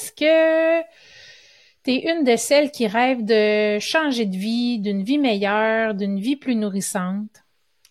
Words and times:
Est-ce 0.00 0.12
que 0.12 0.80
tu 1.84 1.90
es 1.90 2.10
une 2.10 2.24
de 2.24 2.34
celles 2.36 2.70
qui 2.70 2.86
rêvent 2.86 3.22
de 3.22 3.78
changer 3.80 4.24
de 4.24 4.34
vie, 4.34 4.78
d'une 4.78 5.02
vie 5.02 5.18
meilleure, 5.18 5.92
d'une 5.92 6.18
vie 6.18 6.36
plus 6.36 6.54
nourrissante? 6.54 7.44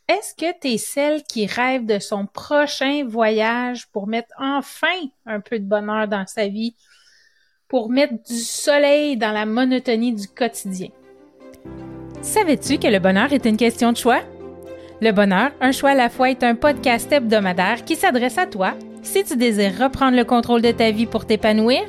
Est-ce 0.08 0.34
que 0.34 0.60
tu 0.60 0.74
es 0.74 0.78
celle 0.80 1.22
qui 1.22 1.46
rêve 1.46 1.86
de 1.86 2.00
son 2.00 2.26
prochain 2.26 3.06
voyage 3.06 3.86
pour 3.92 4.08
mettre 4.08 4.34
enfin 4.40 4.88
un 5.28 5.40
peu 5.40 5.60
de 5.60 5.66
bonheur 5.66 6.08
dans 6.08 6.26
sa 6.26 6.48
vie, 6.48 6.76
pour 7.68 7.92
mettre 7.92 8.16
du 8.28 8.40
soleil 8.40 9.16
dans 9.16 9.32
la 9.32 9.46
monotonie 9.46 10.14
du 10.14 10.28
quotidien? 10.28 10.90
Savais-tu 12.24 12.80
que 12.80 12.88
le 12.88 12.98
bonheur 12.98 13.32
est 13.34 13.46
une 13.46 13.58
question 13.58 13.92
de 13.92 13.98
choix? 13.98 14.24
Le 15.00 15.12
bonheur, 15.12 15.52
un 15.62 15.72
choix 15.72 15.92
à 15.92 15.96
la 15.96 16.10
fois 16.10 16.32
est 16.32 16.42
un 16.42 16.56
podcast 16.56 17.12
hebdomadaire 17.12 17.86
qui 17.86 17.96
s'adresse 17.96 18.40
à 18.40 18.48
toi 18.48 18.74
si 19.02 19.24
tu 19.24 19.38
désires 19.38 19.78
reprendre 19.80 20.18
le 20.18 20.24
contrôle 20.24 20.62
de 20.62 20.72
ta 20.72 20.92
vie 20.92 21.06
pour 21.06 21.26
t'épanouir, 21.26 21.82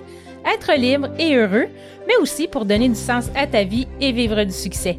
être 0.46 0.72
libre 0.78 1.08
et 1.18 1.36
heureux, 1.36 1.66
mais 2.06 2.16
aussi 2.22 2.48
pour 2.48 2.64
donner 2.64 2.88
du 2.88 2.94
sens 2.94 3.30
à 3.36 3.46
ta 3.46 3.64
vie 3.64 3.86
et 4.00 4.12
vivre 4.12 4.42
du 4.44 4.52
succès. 4.52 4.98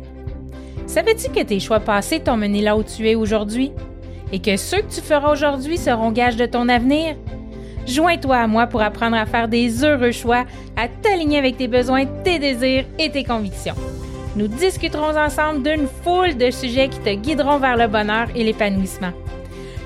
Savais-tu 0.88 1.30
que 1.30 1.44
tes 1.44 1.60
choix 1.60 1.80
passés 1.80 2.20
t'ont 2.20 2.38
mené 2.38 2.62
là 2.62 2.76
où 2.78 2.84
tu 2.84 3.10
es 3.10 3.16
aujourd'hui? 3.16 3.72
Et 4.34 4.40
que 4.40 4.56
ceux 4.58 4.82
que 4.82 4.94
tu 4.94 5.02
feras 5.02 5.32
aujourd'hui 5.32 5.78
seront 5.78 6.12
gages 6.12 6.38
de 6.38 6.46
ton 6.46 6.70
avenir? 6.70 7.16
Joins-toi 7.88 8.36
à 8.36 8.48
moi 8.48 8.68
pour 8.68 8.82
apprendre 8.82 9.18
à 9.18 9.26
faire 9.26 9.48
des 9.48 9.84
heureux 9.84 10.12
choix, 10.12 10.46
à 10.78 10.88
t'aligner 10.88 11.40
avec 11.40 11.58
tes 11.58 11.68
besoins, 11.68 12.06
tes 12.06 12.40
désirs 12.40 12.86
et 13.00 13.10
tes 13.10 13.24
convictions. 13.24 13.76
Nous 14.36 14.48
discuterons 14.48 15.18
ensemble 15.18 15.64
d'une 15.64 15.88
foule 16.04 16.38
de 16.38 16.52
sujets 16.52 16.88
qui 16.88 17.00
te 17.00 17.14
guideront 17.14 17.58
vers 17.58 17.76
le 17.76 17.88
bonheur 17.88 18.28
et 18.36 18.44
l'épanouissement. 18.44 19.12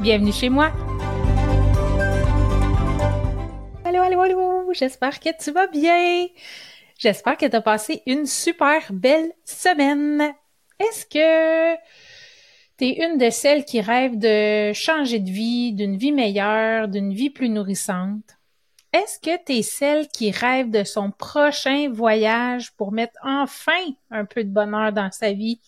Bienvenue 0.00 0.32
chez 0.32 0.48
moi. 0.48 0.72
Allô, 3.84 4.00
allô, 4.00 4.20
allô, 4.20 4.72
j'espère 4.72 5.18
que 5.18 5.30
tu 5.36 5.50
vas 5.50 5.66
bien. 5.66 6.28
J'espère 6.96 7.36
que 7.36 7.46
tu 7.46 7.56
as 7.56 7.60
passé 7.60 8.02
une 8.06 8.24
super 8.24 8.92
belle 8.92 9.32
semaine. 9.44 10.32
Est-ce 10.78 11.04
que 11.04 11.74
tu 12.78 12.84
es 12.84 13.04
une 13.04 13.18
de 13.18 13.28
celles 13.30 13.64
qui 13.64 13.80
rêvent 13.80 14.18
de 14.18 14.72
changer 14.72 15.18
de 15.18 15.30
vie, 15.30 15.72
d'une 15.72 15.96
vie 15.96 16.12
meilleure, 16.12 16.86
d'une 16.86 17.12
vie 17.12 17.30
plus 17.30 17.48
nourrissante? 17.48 18.38
Est-ce 18.92 19.18
que 19.18 19.44
tu 19.44 19.58
es 19.58 19.62
celle 19.62 20.06
qui 20.06 20.30
rêve 20.30 20.70
de 20.70 20.84
son 20.84 21.10
prochain 21.10 21.90
voyage 21.92 22.70
pour 22.76 22.92
mettre 22.92 23.18
enfin 23.24 23.84
un 24.12 24.24
peu 24.26 24.44
de 24.44 24.50
bonheur 24.50 24.92
dans 24.92 25.10
sa 25.10 25.32
vie, 25.32 25.60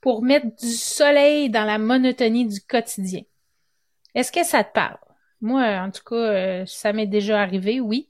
pour 0.00 0.22
mettre 0.22 0.48
du 0.56 0.72
soleil 0.72 1.48
dans 1.48 1.64
la 1.64 1.78
monotonie 1.78 2.46
du 2.46 2.60
quotidien? 2.60 3.22
Est-ce 4.16 4.32
que 4.32 4.42
ça 4.42 4.64
te 4.64 4.72
parle? 4.72 4.98
Moi, 5.42 5.62
en 5.62 5.90
tout 5.90 6.02
cas, 6.02 6.16
euh, 6.16 6.66
ça 6.66 6.92
m'est 6.92 7.06
déjà 7.06 7.40
arrivé, 7.40 7.78
oui. 7.78 8.08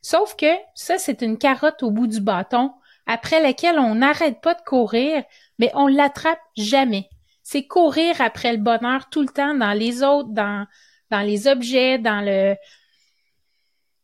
Sauf 0.00 0.34
que 0.34 0.52
ça, 0.74 0.98
c'est 0.98 1.22
une 1.22 1.38
carotte 1.38 1.82
au 1.82 1.90
bout 1.90 2.08
du 2.08 2.20
bâton 2.20 2.72
après 3.06 3.40
laquelle 3.40 3.78
on 3.78 3.96
n'arrête 3.96 4.40
pas 4.40 4.54
de 4.54 4.62
courir, 4.62 5.22
mais 5.58 5.70
on 5.74 5.86
l'attrape 5.86 6.40
jamais. 6.56 7.08
C'est 7.42 7.66
courir 7.66 8.20
après 8.20 8.52
le 8.52 8.58
bonheur 8.58 9.10
tout 9.10 9.20
le 9.20 9.28
temps 9.28 9.54
dans 9.54 9.72
les 9.72 10.02
autres, 10.02 10.30
dans, 10.30 10.66
dans 11.10 11.20
les 11.20 11.46
objets, 11.46 11.98
dans 11.98 12.22
le, 12.24 12.56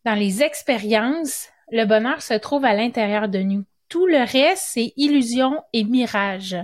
dans 0.05 0.15
les 0.15 0.43
expériences, 0.43 1.49
le 1.71 1.85
bonheur 1.85 2.21
se 2.21 2.35
trouve 2.35 2.65
à 2.65 2.75
l'intérieur 2.75 3.29
de 3.29 3.39
nous. 3.39 3.65
Tout 3.89 4.07
le 4.07 4.19
reste, 4.19 4.65
c'est 4.73 4.93
illusion 4.97 5.63
et 5.73 5.85
mirage. 5.85 6.57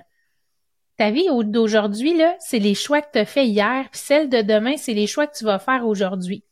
Ta 0.97 1.11
vie 1.11 1.27
d'aujourd'hui, 1.45 2.17
là, 2.17 2.37
c'est 2.39 2.61
les 2.61 2.75
choix 2.75 3.03
que 3.03 3.11
tu 3.13 3.19
as 3.19 3.25
fait 3.25 3.47
hier, 3.47 3.89
puis 3.91 4.01
celle 4.01 4.29
de 4.29 4.43
demain, 4.43 4.77
c'est 4.77 4.95
les 4.95 5.07
choix 5.07 5.27
que 5.27 5.37
tu 5.37 5.45
vas 5.45 5.59
faire 5.59 5.87
aujourd'hui. 5.87 6.45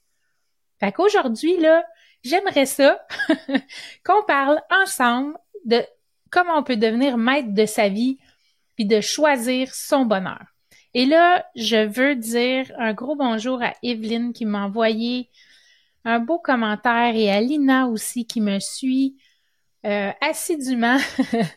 Fait 0.80 0.90
qu'aujourd'hui, 0.90 1.56
là, 1.58 1.84
j'aimerais 2.24 2.66
ça 2.66 3.06
qu'on 4.04 4.24
parle 4.26 4.60
ensemble 4.82 5.38
de 5.64 5.84
comment 6.30 6.58
on 6.58 6.64
peut 6.64 6.76
devenir 6.76 7.18
maître 7.18 7.52
de 7.52 7.66
sa 7.66 7.88
vie, 7.88 8.18
puis 8.74 8.86
de 8.86 9.00
choisir 9.00 9.72
son 9.74 10.06
bonheur. 10.06 10.42
Et 10.94 11.06
là, 11.06 11.46
je 11.54 11.86
veux 11.86 12.16
dire 12.16 12.70
un 12.78 12.92
gros 12.92 13.16
bonjour 13.16 13.62
à 13.62 13.74
Evelyne 13.82 14.32
qui 14.32 14.44
m'a 14.44 14.64
envoyé 14.64 15.30
un 16.04 16.18
beau 16.18 16.38
commentaire 16.38 17.14
et 17.14 17.30
à 17.30 17.40
Lina 17.40 17.86
aussi 17.86 18.26
qui 18.26 18.40
me 18.40 18.58
suit 18.58 19.16
euh, 19.84 20.10
assidûment. 20.20 20.98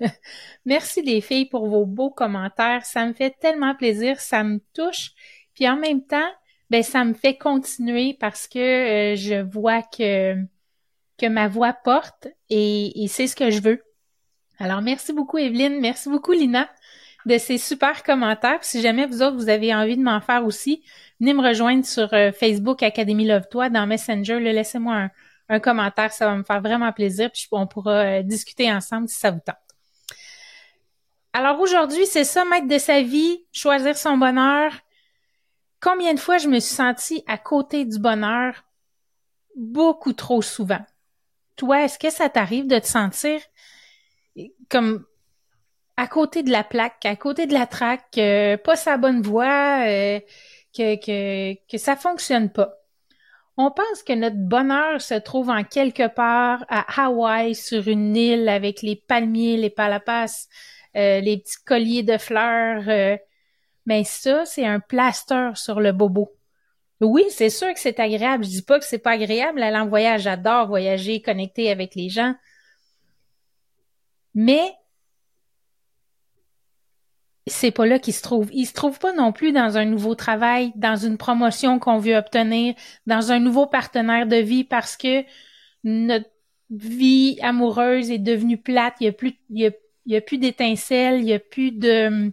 Merci 0.65 1.01
les 1.01 1.21
filles 1.21 1.45
pour 1.45 1.67
vos 1.67 1.85
beaux 1.85 2.09
commentaires. 2.09 2.85
Ça 2.85 3.05
me 3.05 3.13
fait 3.13 3.35
tellement 3.39 3.75
plaisir, 3.75 4.19
ça 4.19 4.43
me 4.43 4.59
touche. 4.73 5.11
Puis 5.53 5.69
en 5.69 5.77
même 5.77 6.03
temps, 6.05 6.29
ben 6.69 6.83
ça 6.83 7.03
me 7.05 7.13
fait 7.13 7.37
continuer 7.37 8.17
parce 8.19 8.47
que 8.47 8.59
euh, 8.59 9.15
je 9.15 9.41
vois 9.41 9.81
que 9.83 10.35
que 11.17 11.27
ma 11.27 11.47
voix 11.47 11.71
porte 11.71 12.27
et, 12.49 13.03
et 13.03 13.07
c'est 13.07 13.27
ce 13.27 13.35
que 13.35 13.49
je 13.49 13.61
veux. 13.61 13.83
Alors 14.57 14.81
merci 14.81 15.13
beaucoup 15.13 15.37
Evelyne, 15.37 15.79
merci 15.79 16.09
beaucoup 16.09 16.31
Lina 16.31 16.69
de 17.25 17.37
ces 17.37 17.57
super 17.57 18.03
commentaires. 18.03 18.63
si 18.63 18.81
jamais 18.81 19.05
vous 19.05 19.21
autres 19.21 19.37
vous 19.37 19.49
avez 19.49 19.73
envie 19.73 19.97
de 19.97 20.03
m'en 20.03 20.21
faire 20.21 20.45
aussi, 20.45 20.83
venez 21.19 21.33
me 21.33 21.47
rejoindre 21.47 21.85
sur 21.85 22.13
euh, 22.13 22.31
Facebook 22.31 22.83
Académie 22.83 23.27
Love 23.27 23.47
Toi 23.49 23.69
dans 23.69 23.87
Messenger. 23.87 24.39
Laissez-moi 24.39 24.95
un, 24.95 25.11
commentaire, 25.61 26.11
ça 26.11 26.25
va 26.25 26.35
me 26.35 26.43
faire 26.43 26.61
vraiment 26.61 26.91
plaisir. 26.91 27.31
Puis 27.31 27.47
on 27.51 27.67
pourra 27.67 28.19
euh, 28.19 28.23
discuter 28.23 28.71
ensemble 28.71 29.07
si 29.07 29.19
ça 29.19 29.31
vous 29.31 29.39
tente. 29.39 29.55
Alors 31.33 31.59
aujourd'hui, 31.59 32.05
c'est 32.05 32.23
ça, 32.23 32.45
mettre 32.45 32.67
de 32.67 32.77
sa 32.77 33.01
vie, 33.01 33.45
choisir 33.51 33.97
son 33.97 34.17
bonheur. 34.17 34.71
Combien 35.81 36.13
de 36.13 36.19
fois 36.19 36.37
je 36.37 36.47
me 36.47 36.59
suis 36.59 36.73
sentie 36.73 37.23
à 37.27 37.37
côté 37.37 37.85
du 37.85 37.99
bonheur? 37.99 38.63
Beaucoup 39.55 40.13
trop 40.13 40.41
souvent. 40.41 40.83
Toi, 41.57 41.83
est-ce 41.83 41.99
que 41.99 42.09
ça 42.09 42.29
t'arrive 42.29 42.67
de 42.67 42.79
te 42.79 42.87
sentir 42.87 43.41
comme 44.69 45.05
à 45.97 46.07
côté 46.07 46.43
de 46.43 46.51
la 46.51 46.63
plaque, 46.63 47.05
à 47.05 47.15
côté 47.15 47.47
de 47.47 47.53
la 47.53 47.67
traque, 47.67 48.17
euh, 48.17 48.57
pas 48.57 48.75
sa 48.75 48.97
bonne 48.97 49.21
voie, 49.21 49.85
euh, 49.87 50.19
que, 50.75 50.95
que, 50.95 51.53
que 51.69 51.77
ça 51.77 51.95
fonctionne 51.95 52.49
pas? 52.49 52.84
On 53.57 53.71
pense 53.71 54.03
que 54.05 54.13
notre 54.13 54.35
bonheur 54.35 55.01
se 55.01 55.13
trouve 55.13 55.49
en 55.49 55.63
quelque 55.63 56.07
part 56.07 56.65
à 56.67 57.05
Hawaï, 57.05 57.55
sur 57.55 57.87
une 57.87 58.15
île 58.15 58.49
avec 58.49 58.81
les 58.81 58.97
palmiers, 58.97 59.57
les 59.57 59.69
palapas, 59.69 60.47
euh, 60.95 61.21
les 61.21 61.37
petits 61.37 61.63
colliers 61.65 62.03
de 62.03 62.17
fleurs. 62.17 62.83
mais 63.85 64.03
ça, 64.03 64.45
c'est 64.45 64.65
un 64.65 64.79
plaster 64.79 65.51
sur 65.55 65.79
le 65.79 65.91
bobo. 65.91 66.35
Oui, 67.01 67.23
c'est 67.29 67.49
sûr 67.49 67.73
que 67.73 67.79
c'est 67.79 67.99
agréable. 67.99 68.45
Je 68.45 68.49
dis 68.49 68.61
pas 68.61 68.79
que 68.79 68.85
c'est 68.85 68.99
pas 68.99 69.11
agréable 69.11 69.61
aller 69.61 69.77
en 69.77 69.87
voyage. 69.87 70.23
J'adore 70.23 70.67
voyager, 70.67 71.21
connecter 71.21 71.69
avec 71.69 71.95
les 71.95 72.09
gens. 72.09 72.35
Mais 74.33 74.75
c'est 77.47 77.71
pas 77.71 77.85
là 77.85 77.99
qu'il 77.99 78.13
se 78.13 78.23
trouve. 78.23 78.49
Il 78.53 78.65
se 78.65 78.73
trouve 78.73 78.97
pas 78.99 79.13
non 79.13 79.31
plus 79.31 79.51
dans 79.51 79.77
un 79.77 79.85
nouveau 79.85 80.15
travail, 80.15 80.71
dans 80.75 80.95
une 80.95 81.17
promotion 81.17 81.77
qu'on 81.79 81.99
veut 81.99 82.15
obtenir, 82.15 82.73
dans 83.05 83.31
un 83.31 83.39
nouveau 83.39 83.67
partenaire 83.67 84.25
de 84.25 84.37
vie 84.37 84.63
parce 84.63 84.97
que 84.97 85.23
notre 85.83 86.29
vie 86.71 87.37
amoureuse 87.41 88.09
est 88.09 88.19
devenue 88.19 88.57
plate. 88.57 88.95
Il 88.99 89.05
y 89.05 89.09
a 89.09 89.11
plus, 89.11 89.35
il 89.51 89.71
y 90.07 90.15
a, 90.15 90.21
plus 90.21 90.39
d'étincelles, 90.39 91.21
il 91.21 91.27
y 91.27 91.33
a 91.33 91.39
plus 91.39 91.71
de, 91.71 92.31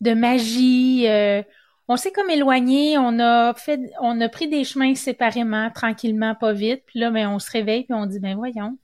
de 0.00 0.14
magie. 0.14 1.08
Euh, 1.08 1.42
on 1.88 1.96
s'est 1.96 2.12
comme 2.12 2.30
éloigné, 2.30 2.96
on 2.98 3.18
a 3.18 3.54
fait, 3.54 3.80
on 4.00 4.20
a 4.20 4.28
pris 4.28 4.48
des 4.48 4.62
chemins 4.62 4.94
séparément, 4.94 5.70
tranquillement, 5.70 6.36
pas 6.36 6.52
vite. 6.52 6.84
Puis 6.86 7.00
là, 7.00 7.10
ben, 7.10 7.28
on 7.28 7.40
se 7.40 7.50
réveille 7.50 7.84
puis 7.84 7.94
on 7.94 8.06
dit, 8.06 8.20
ben 8.20 8.36
voyons, 8.36 8.78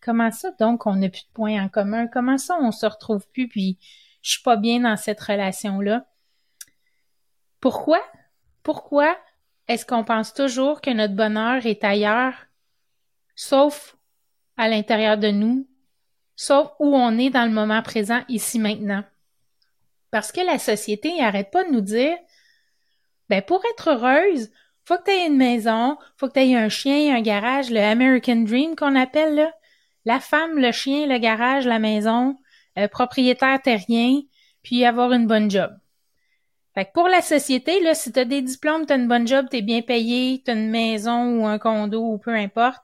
comment 0.00 0.30
ça? 0.30 0.52
Donc 0.58 0.86
on 0.86 0.96
n'a 0.96 1.10
plus 1.10 1.24
de 1.24 1.32
points 1.34 1.62
en 1.62 1.68
commun? 1.68 2.06
Comment 2.06 2.38
ça 2.38 2.56
on 2.60 2.72
se 2.72 2.86
retrouve 2.86 3.26
plus? 3.32 3.48
Puis 3.48 3.78
je 4.22 4.32
suis 4.32 4.42
pas 4.42 4.56
bien 4.56 4.80
dans 4.80 4.96
cette 4.96 5.20
relation-là. 5.20 6.06
Pourquoi? 7.60 8.02
Pourquoi 8.62 9.16
est-ce 9.68 9.86
qu'on 9.86 10.04
pense 10.04 10.34
toujours 10.34 10.80
que 10.80 10.90
notre 10.90 11.14
bonheur 11.14 11.64
est 11.64 11.84
ailleurs, 11.84 12.34
sauf 13.36 13.96
à 14.56 14.68
l'intérieur 14.68 15.16
de 15.16 15.28
nous, 15.28 15.68
sauf 16.34 16.72
où 16.80 16.94
on 16.96 17.18
est 17.18 17.30
dans 17.30 17.44
le 17.44 17.52
moment 17.52 17.82
présent, 17.82 18.22
ici 18.28 18.58
maintenant? 18.58 19.04
Parce 20.10 20.32
que 20.32 20.40
la 20.40 20.58
société 20.58 21.16
n'arrête 21.16 21.50
pas 21.50 21.64
de 21.64 21.70
nous 21.70 21.82
dire, 21.82 22.16
ben, 23.28 23.42
pour 23.42 23.62
être 23.72 23.90
heureuse, 23.90 24.50
faut 24.84 24.96
que 24.96 25.04
tu 25.04 25.10
aies 25.12 25.26
une 25.28 25.36
maison, 25.36 25.96
faut 26.16 26.26
que 26.26 26.32
tu 26.32 26.40
aies 26.40 26.56
un 26.56 26.68
chien, 26.68 27.14
un 27.14 27.20
garage, 27.20 27.70
le 27.70 27.80
American 27.80 28.42
Dream 28.42 28.74
qu'on 28.74 28.96
appelle 28.96 29.36
là. 29.36 29.54
La 30.04 30.18
femme, 30.18 30.58
le 30.58 30.72
chien, 30.72 31.06
le 31.06 31.18
garage, 31.18 31.66
la 31.66 31.78
maison, 31.78 32.39
euh, 32.78 32.88
propriétaire 32.88 33.60
terrien, 33.62 34.20
puis 34.62 34.84
avoir 34.84 35.12
une 35.12 35.26
bonne 35.26 35.50
job. 35.50 35.70
Fait 36.74 36.84
que 36.84 36.92
pour 36.92 37.08
la 37.08 37.20
société, 37.20 37.80
là, 37.80 37.94
si 37.94 38.12
t'as 38.12 38.24
des 38.24 38.42
diplômes, 38.42 38.86
t'as 38.86 38.96
une 38.96 39.08
bonne 39.08 39.26
job, 39.26 39.46
t'es 39.50 39.62
bien 39.62 39.82
payé, 39.82 40.42
t'as 40.44 40.54
une 40.54 40.70
maison 40.70 41.40
ou 41.40 41.46
un 41.46 41.58
condo 41.58 42.00
ou 42.00 42.18
peu 42.18 42.34
importe, 42.34 42.82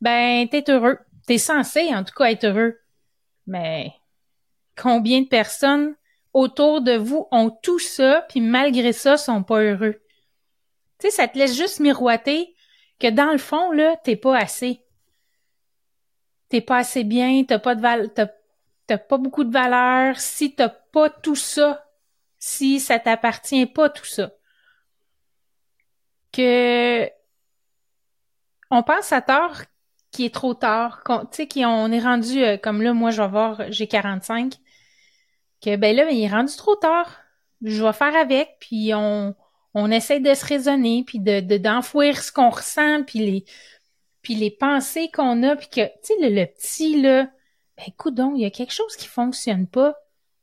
ben 0.00 0.48
t'es 0.48 0.64
heureux. 0.68 0.98
T'es 1.26 1.38
censé, 1.38 1.94
en 1.94 2.04
tout 2.04 2.14
cas, 2.14 2.30
être 2.30 2.44
heureux. 2.44 2.78
Mais 3.46 3.92
combien 4.76 5.22
de 5.22 5.28
personnes 5.28 5.94
autour 6.32 6.82
de 6.82 6.96
vous 6.96 7.26
ont 7.30 7.50
tout 7.50 7.78
ça, 7.78 8.24
puis 8.28 8.40
malgré 8.40 8.92
ça, 8.92 9.16
sont 9.16 9.42
pas 9.42 9.60
heureux? 9.60 10.00
Tu 10.98 11.08
sais, 11.08 11.10
ça 11.10 11.28
te 11.28 11.38
laisse 11.38 11.56
juste 11.56 11.80
miroiter 11.80 12.54
que 12.98 13.10
dans 13.10 13.32
le 13.32 13.38
fond, 13.38 13.70
là, 13.70 13.96
t'es 14.02 14.16
pas 14.16 14.36
assez. 14.36 14.82
T'es 16.48 16.60
pas 16.60 16.78
assez 16.78 17.04
bien, 17.04 17.44
t'as 17.44 17.58
pas 17.58 17.74
de 17.74 17.80
val 17.80 18.12
t'as 18.14 18.28
pas 18.86 19.18
beaucoup 19.18 19.44
de 19.44 19.52
valeur 19.52 20.18
si 20.18 20.54
t'as 20.54 20.68
pas 20.68 21.10
tout 21.10 21.36
ça 21.36 21.86
si 22.46 22.80
ça 22.80 22.98
t'appartient 22.98 23.66
pas 23.66 23.90
tout 23.90 24.04
ça. 24.04 24.30
Que 26.32 27.10
on 28.70 28.82
pense 28.82 29.12
à 29.12 29.20
tort 29.20 29.62
qu'il 30.10 30.26
est 30.26 30.34
trop 30.34 30.54
tard, 30.54 31.02
tu 31.04 31.26
sais 31.32 31.48
qu'on 31.48 31.90
est 31.90 32.00
rendu 32.00 32.42
euh, 32.42 32.56
comme 32.56 32.82
là 32.82 32.92
moi 32.92 33.10
je 33.10 33.20
vais 33.20 33.28
voir 33.28 33.62
j'ai 33.70 33.86
45 33.88 34.54
que 35.62 35.76
ben 35.76 35.94
là 35.96 36.10
il 36.10 36.22
est 36.24 36.28
rendu 36.28 36.54
trop 36.56 36.76
tard. 36.76 37.18
Je 37.62 37.82
vais 37.82 37.92
faire 37.92 38.14
avec 38.14 38.56
puis 38.60 38.92
on 38.94 39.34
on 39.74 39.90
essaie 39.90 40.20
de 40.20 40.32
se 40.32 40.46
raisonner 40.46 41.04
puis 41.04 41.18
de 41.18 41.40
d'enfouir 41.58 42.22
ce 42.22 42.32
qu'on 42.32 42.50
ressent 42.50 43.02
puis 43.04 43.18
les 43.18 43.44
puis 44.22 44.34
les 44.34 44.50
pensées 44.50 45.10
qu'on 45.12 45.42
a 45.42 45.56
puis 45.56 45.68
que 45.68 45.84
tu 45.84 45.92
sais 46.02 46.14
le, 46.20 46.34
le, 46.34 46.46
petit 46.46 47.00
là 47.00 47.28
ben 47.76 47.84
écoute 47.86 48.14
donc 48.14 48.34
il 48.36 48.42
y 48.42 48.46
a 48.46 48.50
quelque 48.50 48.72
chose 48.72 48.96
qui 48.96 49.06
fonctionne 49.06 49.66
pas 49.66 49.94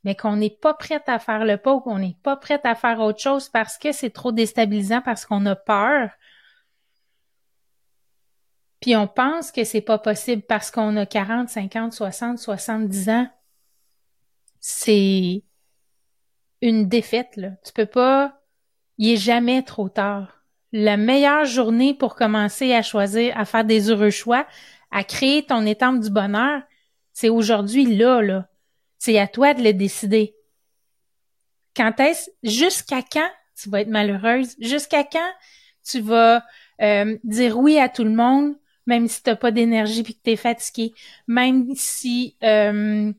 mais 0.03 0.15
qu'on 0.15 0.35
n'est 0.35 0.49
pas 0.49 0.73
prête 0.73 1.07
à 1.07 1.19
faire 1.19 1.45
le 1.45 1.57
pas 1.57 1.73
ou 1.73 1.79
qu'on 1.79 1.99
n'est 1.99 2.17
pas 2.23 2.35
prête 2.35 2.65
à 2.65 2.75
faire 2.75 2.99
autre 2.99 3.19
chose 3.19 3.49
parce 3.49 3.77
que 3.77 3.91
c'est 3.91 4.09
trop 4.09 4.31
déstabilisant, 4.31 5.01
parce 5.01 5.25
qu'on 5.25 5.45
a 5.45 5.55
peur. 5.55 6.09
Puis 8.81 8.95
on 8.97 9.07
pense 9.07 9.51
que 9.51 9.63
c'est 9.63 9.81
pas 9.81 9.97
possible 9.97 10.41
parce 10.41 10.69
qu'on 10.69 10.97
a 10.97 11.05
40, 11.05 11.47
50, 11.47 11.93
60, 11.93 12.37
70 12.37 13.09
ans. 13.09 13.27
C'est 14.59 15.43
une 16.61 16.89
défaite, 16.89 17.35
là. 17.37 17.51
Tu 17.65 17.71
peux 17.71 17.85
pas, 17.85 18.41
il 18.97 19.13
est 19.13 19.17
jamais 19.17 19.63
trop 19.63 19.87
tard. 19.87 20.43
La 20.73 20.97
meilleure 20.97 21.45
journée 21.45 21.93
pour 21.93 22.15
commencer 22.15 22.73
à 22.73 22.81
choisir, 22.81 23.37
à 23.37 23.45
faire 23.45 23.63
des 23.63 23.89
heureux 23.89 24.09
choix, 24.09 24.45
à 24.91 25.05
créer 25.05 25.45
ton 25.45 25.65
étampe 25.65 26.01
du 26.01 26.09
bonheur, 26.09 26.61
c'est 27.13 27.29
aujourd'hui, 27.29 27.95
là, 27.95 28.21
là. 28.21 28.47
C'est 28.97 29.19
à 29.19 29.27
toi 29.27 29.53
de 29.53 29.63
le 29.63 29.73
décider. 29.73 30.35
Quand 31.75 31.99
est-ce, 31.99 32.29
jusqu'à 32.43 33.01
quand 33.01 33.29
tu 33.55 33.69
vas 33.69 33.81
être 33.81 33.89
malheureuse? 33.89 34.55
Jusqu'à 34.59 35.03
quand 35.03 35.31
tu 35.83 35.99
vas 35.99 36.43
euh, 36.81 37.17
dire 37.23 37.57
oui 37.57 37.77
à 37.77 37.89
tout 37.89 38.03
le 38.03 38.11
monde, 38.11 38.55
même 38.85 39.07
si 39.07 39.21
t'as 39.23 39.35
pas 39.35 39.51
d'énergie 39.51 40.03
puis 40.03 40.15
que 40.15 40.21
t'es 40.21 40.35
fatigué, 40.35 40.93
même 41.27 41.67
si 41.75 42.35
euh, 42.43 43.11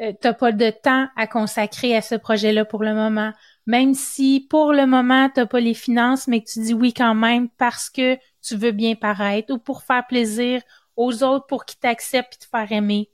euh, 0.00 0.12
t'as 0.20 0.32
pas 0.32 0.52
de 0.52 0.70
temps 0.70 1.08
à 1.16 1.26
consacrer 1.26 1.96
à 1.96 2.02
ce 2.02 2.14
projet-là 2.14 2.64
pour 2.64 2.82
le 2.82 2.94
moment, 2.94 3.32
même 3.66 3.94
si 3.94 4.46
pour 4.48 4.72
le 4.72 4.86
moment 4.86 5.28
t'as 5.32 5.46
pas 5.46 5.60
les 5.60 5.74
finances, 5.74 6.28
mais 6.28 6.40
que 6.40 6.50
tu 6.50 6.60
dis 6.60 6.74
oui 6.74 6.92
quand 6.92 7.14
même 7.14 7.48
parce 7.48 7.90
que 7.90 8.16
tu 8.42 8.56
veux 8.56 8.72
bien 8.72 8.94
paraître 8.94 9.54
ou 9.54 9.58
pour 9.58 9.82
faire 9.82 10.06
plaisir 10.06 10.62
aux 10.96 11.22
autres 11.22 11.46
pour 11.46 11.64
qu'ils 11.64 11.80
t'acceptent 11.80 12.34
et 12.34 12.38
te 12.38 12.48
faire 12.48 12.70
aimer 12.72 13.10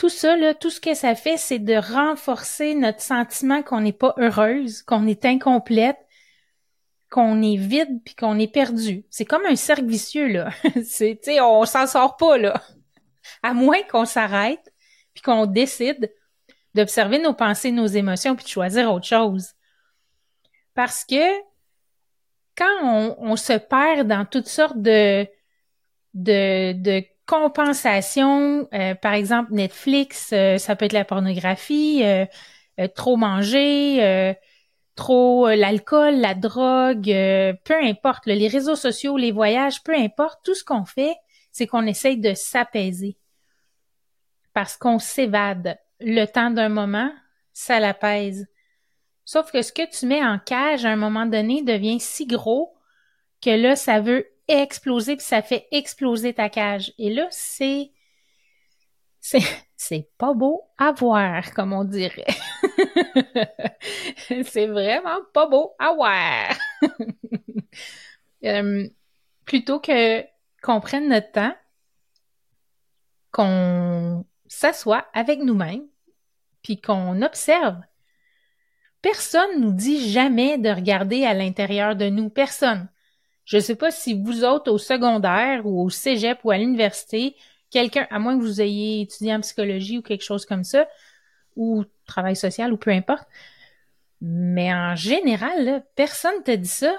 tout 0.00 0.08
ça, 0.08 0.34
tout 0.54 0.70
ce 0.70 0.80
que 0.80 0.94
ça 0.94 1.14
fait, 1.14 1.36
c'est 1.36 1.58
de 1.58 1.74
renforcer 1.74 2.74
notre 2.74 3.02
sentiment 3.02 3.62
qu'on 3.62 3.82
n'est 3.82 3.92
pas 3.92 4.14
heureuse, 4.16 4.80
qu'on 4.80 5.06
est 5.06 5.26
incomplète, 5.26 5.98
qu'on 7.10 7.42
est 7.42 7.58
vide 7.58 8.00
puis 8.02 8.14
qu'on 8.14 8.38
est 8.38 8.50
perdu. 8.50 9.04
C'est 9.10 9.26
comme 9.26 9.44
un 9.44 9.56
cercle 9.56 9.84
vicieux, 9.84 10.28
là. 10.28 10.52
c'est, 10.86 11.20
tu 11.22 11.32
sais, 11.32 11.40
on 11.42 11.66
s'en 11.66 11.86
sort 11.86 12.16
pas, 12.16 12.38
là. 12.38 12.62
À 13.42 13.52
moins 13.52 13.82
qu'on 13.90 14.06
s'arrête 14.06 14.72
puis 15.12 15.20
qu'on 15.20 15.44
décide 15.44 16.10
d'observer 16.74 17.18
nos 17.18 17.34
pensées, 17.34 17.70
nos 17.70 17.86
émotions 17.86 18.34
puis 18.36 18.46
de 18.46 18.50
choisir 18.50 18.90
autre 18.90 19.06
chose. 19.06 19.48
Parce 20.72 21.04
que 21.04 21.40
quand 22.56 23.16
on, 23.18 23.36
se 23.36 23.52
perd 23.52 24.08
dans 24.08 24.24
toutes 24.24 24.48
sortes 24.48 24.80
de, 24.80 25.26
de 26.14 27.04
compensation, 27.30 28.68
euh, 28.74 28.96
par 28.96 29.14
exemple 29.14 29.52
Netflix, 29.52 30.30
euh, 30.32 30.58
ça 30.58 30.74
peut 30.74 30.86
être 30.86 30.92
la 30.92 31.04
pornographie, 31.04 32.02
euh, 32.02 32.26
trop 32.96 33.16
manger, 33.16 34.34
trop 34.96 35.48
l'alcool, 35.48 36.16
la 36.16 36.34
drogue, 36.34 37.04
peu 37.64 37.74
importe, 37.82 38.26
les 38.26 38.48
réseaux 38.48 38.74
sociaux, 38.74 39.16
les 39.16 39.30
voyages, 39.30 39.82
peu 39.84 39.94
importe, 39.94 40.40
tout 40.42 40.54
ce 40.54 40.64
qu'on 40.64 40.84
fait, 40.84 41.14
c'est 41.52 41.66
qu'on 41.66 41.86
essaye 41.86 42.16
de 42.16 42.32
s'apaiser. 42.34 43.16
Parce 44.54 44.76
qu'on 44.76 44.98
s'évade. 44.98 45.78
Le 46.00 46.24
temps 46.24 46.50
d'un 46.50 46.70
moment, 46.70 47.12
ça 47.52 47.78
l'apaise. 47.80 48.46
Sauf 49.26 49.52
que 49.52 49.60
ce 49.60 49.72
que 49.72 49.88
tu 49.88 50.06
mets 50.06 50.24
en 50.24 50.38
cage 50.38 50.86
à 50.86 50.88
un 50.88 50.96
moment 50.96 51.26
donné 51.26 51.62
devient 51.62 52.00
si 52.00 52.26
gros 52.26 52.74
que 53.42 53.50
là, 53.50 53.76
ça 53.76 54.00
veut 54.00 54.26
exploser 54.58 55.16
puis 55.16 55.24
ça 55.24 55.42
fait 55.42 55.66
exploser 55.70 56.34
ta 56.34 56.48
cage. 56.48 56.92
Et 56.98 57.12
là, 57.12 57.26
c'est 57.30 57.92
c'est 59.76 60.10
pas 60.18 60.32
beau 60.34 60.62
à 60.78 60.92
voir, 60.92 61.52
comme 61.54 61.72
on 61.72 61.84
dirait. 61.84 62.26
c'est 64.44 64.66
vraiment 64.66 65.20
pas 65.32 65.46
beau 65.46 65.74
à 65.78 65.92
voir. 65.94 66.56
Euh, 68.42 68.88
plutôt 69.44 69.80
que 69.80 70.24
qu'on 70.62 70.80
prenne 70.80 71.10
notre 71.10 71.30
temps, 71.30 71.54
qu'on 73.32 74.24
s'assoit 74.46 75.06
avec 75.12 75.40
nous-mêmes, 75.40 75.86
puis 76.62 76.80
qu'on 76.80 77.20
observe. 77.20 77.76
Personne 79.02 79.60
nous 79.60 79.72
dit 79.72 80.10
jamais 80.10 80.56
de 80.56 80.70
regarder 80.70 81.26
à 81.26 81.34
l'intérieur 81.34 81.96
de 81.96 82.08
nous. 82.08 82.30
Personne. 82.30 82.88
Je 83.50 83.56
ne 83.56 83.62
sais 83.62 83.74
pas 83.74 83.90
si 83.90 84.14
vous 84.14 84.44
autres 84.44 84.70
au 84.70 84.78
secondaire 84.78 85.66
ou 85.66 85.82
au 85.82 85.90
cégep 85.90 86.38
ou 86.44 86.52
à 86.52 86.56
l'université, 86.56 87.34
quelqu'un, 87.68 88.06
à 88.08 88.20
moins 88.20 88.38
que 88.38 88.44
vous 88.44 88.60
ayez 88.60 89.00
étudié 89.00 89.34
en 89.34 89.40
psychologie 89.40 89.98
ou 89.98 90.02
quelque 90.02 90.22
chose 90.22 90.46
comme 90.46 90.62
ça, 90.62 90.88
ou 91.56 91.84
travail 92.06 92.36
social 92.36 92.72
ou 92.72 92.76
peu 92.76 92.92
importe, 92.92 93.26
mais 94.20 94.72
en 94.72 94.94
général, 94.94 95.84
personne 95.96 96.44
te 96.44 96.52
dit 96.52 96.68
ça. 96.68 96.96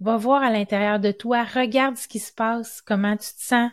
Va 0.00 0.16
voir 0.16 0.42
à 0.42 0.50
l'intérieur 0.50 0.98
de 0.98 1.12
toi, 1.12 1.44
regarde 1.44 1.96
ce 1.96 2.08
qui 2.08 2.18
se 2.18 2.32
passe, 2.32 2.82
comment 2.82 3.16
tu 3.16 3.32
te 3.32 3.40
sens. 3.40 3.70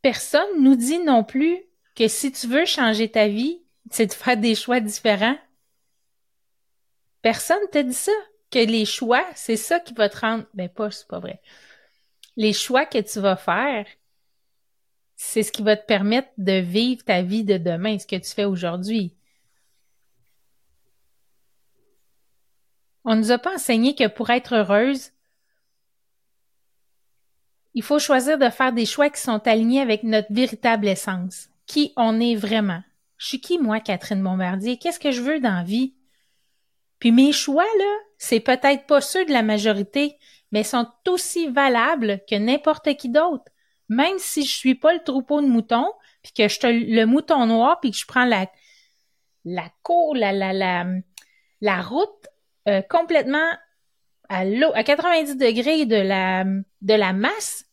Personne 0.00 0.62
nous 0.62 0.76
dit 0.76 1.00
non 1.00 1.22
plus 1.22 1.58
que 1.94 2.08
si 2.08 2.32
tu 2.32 2.46
veux 2.46 2.64
changer 2.64 3.10
ta 3.10 3.28
vie, 3.28 3.60
c'est 3.90 4.06
de 4.06 4.14
faire 4.14 4.38
des 4.38 4.54
choix 4.54 4.80
différents. 4.80 5.36
Personne 7.20 7.68
te 7.70 7.82
dit 7.82 7.92
ça 7.92 8.12
les 8.64 8.84
choix, 8.84 9.24
c'est 9.34 9.56
ça 9.56 9.80
qui 9.80 9.94
va 9.94 10.08
te 10.08 10.18
rendre. 10.18 10.44
Ben 10.54 10.68
pas, 10.68 10.90
c'est 10.90 11.06
pas 11.06 11.20
vrai. 11.20 11.40
Les 12.36 12.52
choix 12.52 12.86
que 12.86 12.98
tu 12.98 13.20
vas 13.20 13.36
faire, 13.36 13.86
c'est 15.16 15.42
ce 15.42 15.52
qui 15.52 15.62
va 15.62 15.76
te 15.76 15.86
permettre 15.86 16.28
de 16.38 16.52
vivre 16.52 17.04
ta 17.04 17.22
vie 17.22 17.44
de 17.44 17.56
demain, 17.56 17.98
ce 17.98 18.06
que 18.06 18.16
tu 18.16 18.30
fais 18.30 18.44
aujourd'hui. 18.44 19.14
On 23.04 23.16
nous 23.16 23.30
a 23.30 23.38
pas 23.38 23.54
enseigné 23.54 23.94
que 23.94 24.08
pour 24.08 24.30
être 24.30 24.54
heureuse, 24.54 25.12
il 27.74 27.82
faut 27.82 27.98
choisir 27.98 28.38
de 28.38 28.48
faire 28.48 28.72
des 28.72 28.86
choix 28.86 29.10
qui 29.10 29.20
sont 29.20 29.46
alignés 29.46 29.80
avec 29.80 30.02
notre 30.02 30.32
véritable 30.32 30.88
essence, 30.88 31.50
qui 31.66 31.92
on 31.96 32.20
est 32.20 32.34
vraiment. 32.34 32.82
Je 33.18 33.28
suis 33.28 33.40
qui, 33.40 33.58
moi, 33.58 33.80
Catherine 33.80 34.22
Bombardier? 34.22 34.78
Qu'est-ce 34.78 35.00
que 35.00 35.10
je 35.10 35.22
veux 35.22 35.40
dans 35.40 35.56
la 35.56 35.62
vie? 35.62 35.95
Puis 36.98 37.12
mes 37.12 37.32
choix, 37.32 37.64
là, 37.78 37.98
c'est 38.18 38.40
peut-être 38.40 38.86
pas 38.86 39.00
ceux 39.00 39.24
de 39.24 39.32
la 39.32 39.42
majorité, 39.42 40.16
mais 40.52 40.62
sont 40.62 40.88
aussi 41.08 41.48
valables 41.48 42.20
que 42.28 42.36
n'importe 42.36 42.96
qui 42.96 43.08
d'autre. 43.08 43.44
Même 43.88 44.18
si 44.18 44.44
je 44.44 44.54
suis 44.54 44.74
pas 44.74 44.94
le 44.94 45.02
troupeau 45.02 45.40
de 45.40 45.46
moutons, 45.46 45.92
puis 46.22 46.32
que 46.32 46.48
je 46.48 46.58
te 46.58 46.66
le 46.66 47.04
mouton 47.04 47.46
noir, 47.46 47.78
puis 47.80 47.90
que 47.90 47.96
je 47.96 48.06
prends 48.06 48.24
la 48.24 48.50
la 49.44 49.70
cour, 49.82 50.16
la 50.16 50.32
la 50.32 50.84
la, 51.60 51.82
route 51.82 52.26
euh, 52.68 52.82
complètement 52.82 53.48
à 54.28 54.44
l'eau, 54.44 54.72
à 54.74 54.82
90 54.82 55.36
degrés 55.36 55.86
de 55.86 55.96
la 55.96 56.44
de 56.44 56.94
la 56.94 57.12
masse, 57.12 57.64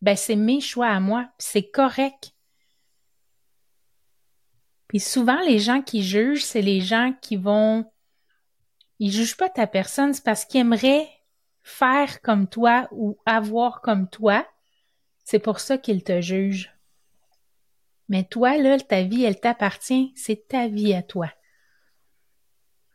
ben 0.00 0.16
c'est 0.16 0.36
mes 0.36 0.60
choix 0.60 0.88
à 0.88 1.00
moi, 1.00 1.28
c'est 1.38 1.70
correct. 1.70 2.32
Puis 4.88 5.00
souvent 5.00 5.40
les 5.40 5.58
gens 5.58 5.82
qui 5.82 6.02
jugent, 6.02 6.44
c'est 6.44 6.62
les 6.62 6.80
gens 6.80 7.12
qui 7.20 7.36
vont 7.36 7.84
il 8.98 9.10
juge 9.10 9.36
pas 9.36 9.48
ta 9.48 9.66
personne, 9.66 10.12
c'est 10.12 10.24
parce 10.24 10.44
qu'il 10.44 10.60
aimerait 10.60 11.08
faire 11.62 12.20
comme 12.20 12.48
toi 12.48 12.88
ou 12.92 13.18
avoir 13.26 13.80
comme 13.80 14.08
toi. 14.08 14.46
C'est 15.24 15.38
pour 15.38 15.60
ça 15.60 15.78
qu'il 15.78 16.04
te 16.04 16.20
juge. 16.20 16.72
Mais 18.08 18.24
toi, 18.24 18.56
là, 18.58 18.78
ta 18.78 19.02
vie, 19.02 19.24
elle 19.24 19.40
t'appartient, 19.40 20.12
c'est 20.14 20.48
ta 20.48 20.68
vie 20.68 20.94
à 20.94 21.02
toi. 21.02 21.30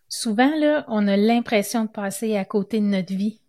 Souvent, 0.08 0.56
là, 0.56 0.86
on 0.88 1.08
a 1.08 1.18
l'impression 1.18 1.86
de 1.86 1.89
passer 1.89 2.36
à 2.36 2.46
côté 2.46 2.79
de 2.79 2.86
notre 2.86 3.13
vie. 3.13 3.41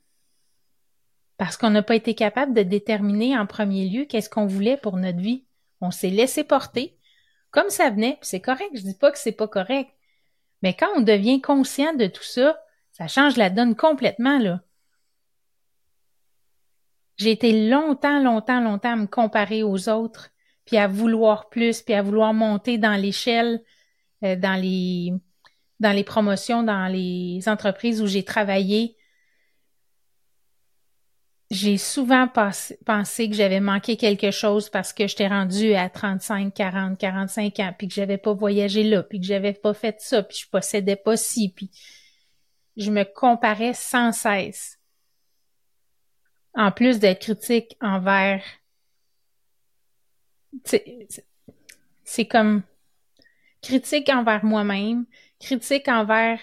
Parce 1.37 1.57
qu'on 1.57 1.71
n'a 1.71 1.83
pas 1.83 1.97
été 1.97 2.15
capable 2.15 2.53
de 2.53 2.63
déterminer 2.63 3.39
en 3.39 3.47
premier 3.47 3.89
lieu 3.89 4.05
qu'est-ce 4.05 4.29
qu'on 4.29 4.47
voulait 4.47 4.77
pour 4.77 4.97
notre 4.97 5.21
vie. 5.21 5.45
On 5.81 5.91
s'est 5.91 6.11
laissé 6.11 6.45
porter. 6.45 6.99
Comme 7.51 7.71
ça 7.71 7.91
venait, 7.91 8.19
c'est 8.21 8.41
correct, 8.41 8.71
je 8.75 8.83
dis 8.83 8.95
pas 8.95 9.11
que 9.11 9.19
c'est 9.19 9.33
pas 9.33 9.49
correct. 9.49 9.91
Mais 10.63 10.75
quand 10.75 10.89
on 10.97 11.01
devient 11.01 11.41
conscient 11.41 11.95
de 11.95 12.07
tout 12.07 12.23
ça, 12.23 12.59
ça 12.93 13.09
change 13.09 13.37
la 13.37 13.51
donne 13.51 13.75
complètement, 13.75 14.39
là. 14.39 14.61
J'ai 17.17 17.33
été 17.33 17.69
longtemps, 17.69 18.23
longtemps, 18.23 18.61
longtemps 18.61 18.93
à 18.93 18.97
me 18.97 19.07
comparer 19.07 19.63
aux 19.63 19.89
autres, 19.89 20.31
puis 20.65 20.79
à 20.79 20.89
vouloir 20.89 21.51
plus, 21.51 21.83
puis 21.83 21.95
à 21.95 22.03
vouloir 22.03 22.33
monter 22.33 22.79
dans 22.79 22.99
l'échelle, 22.99 23.63
euh, 24.25 24.37
dans 24.37 24.61
les 24.61 25.13
dans 25.81 25.93
les 25.93 26.05
promotions, 26.05 26.63
dans 26.63 26.87
les 26.87 27.49
entreprises 27.49 28.03
où 28.03 28.07
j'ai 28.07 28.23
travaillé. 28.23 28.97
J'ai 31.51 31.79
souvent 31.79 32.29
pensé 32.29 33.29
que 33.29 33.35
j'avais 33.35 33.59
manqué 33.59 33.97
quelque 33.97 34.31
chose 34.31 34.71
parce 34.71 34.93
que 34.93 35.09
j'étais 35.09 35.27
rendue 35.27 35.75
à 35.75 35.91
35, 35.91 36.55
40, 36.55 36.97
45 36.97 37.59
ans, 37.59 37.75
puis 37.77 37.89
que 37.89 37.95
j'avais 37.95 38.19
pas 38.19 38.33
voyagé 38.33 38.85
là, 38.85 39.03
puis 39.03 39.19
que 39.19 39.27
j'avais 39.27 39.53
pas 39.53 39.75
fait 39.75 40.01
ça, 40.01 40.23
puis 40.23 40.39
je 40.39 40.49
possédais 40.49 40.95
pas 40.95 41.17
ci, 41.17 41.49
puis 41.49 41.71
je 42.77 42.93
me 42.93 43.03
comparais 43.03 43.75
sans 43.75 44.13
cesse. 44.13 44.79
En 46.55 46.71
plus 46.71 47.01
d'être 47.01 47.21
critique 47.21 47.77
envers... 47.81 48.45
C'est 52.05 52.27
comme 52.27 52.63
critique 53.61 54.09
envers 54.09 54.45
moi-même, 54.45 55.05
critique 55.41 55.89
envers 55.89 56.39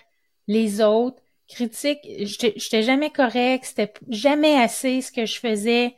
les 0.47 0.81
autres, 0.81 1.21
critique, 1.47 1.99
j'étais 2.21 2.83
jamais 2.83 3.09
correct, 3.09 3.65
c'était 3.65 3.93
jamais 4.09 4.61
assez 4.61 5.01
ce 5.01 5.11
que 5.11 5.25
je 5.25 5.39
faisais. 5.39 5.95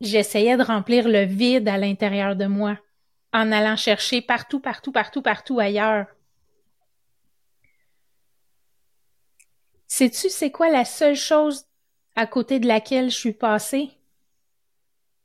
J'essayais 0.00 0.56
de 0.56 0.62
remplir 0.62 1.08
le 1.08 1.24
vide 1.24 1.68
à 1.68 1.78
l'intérieur 1.78 2.36
de 2.36 2.46
moi 2.46 2.78
en 3.32 3.52
allant 3.52 3.76
chercher 3.76 4.22
partout, 4.22 4.60
partout, 4.60 4.92
partout, 4.92 5.22
partout 5.22 5.58
ailleurs. 5.60 6.06
Sais-tu 9.86 10.30
c'est 10.30 10.50
quoi 10.50 10.68
la 10.68 10.84
seule 10.84 11.16
chose 11.16 11.66
à 12.16 12.26
côté 12.26 12.58
de 12.58 12.66
laquelle 12.66 13.10
je 13.10 13.16
suis 13.16 13.32
passée? 13.32 13.90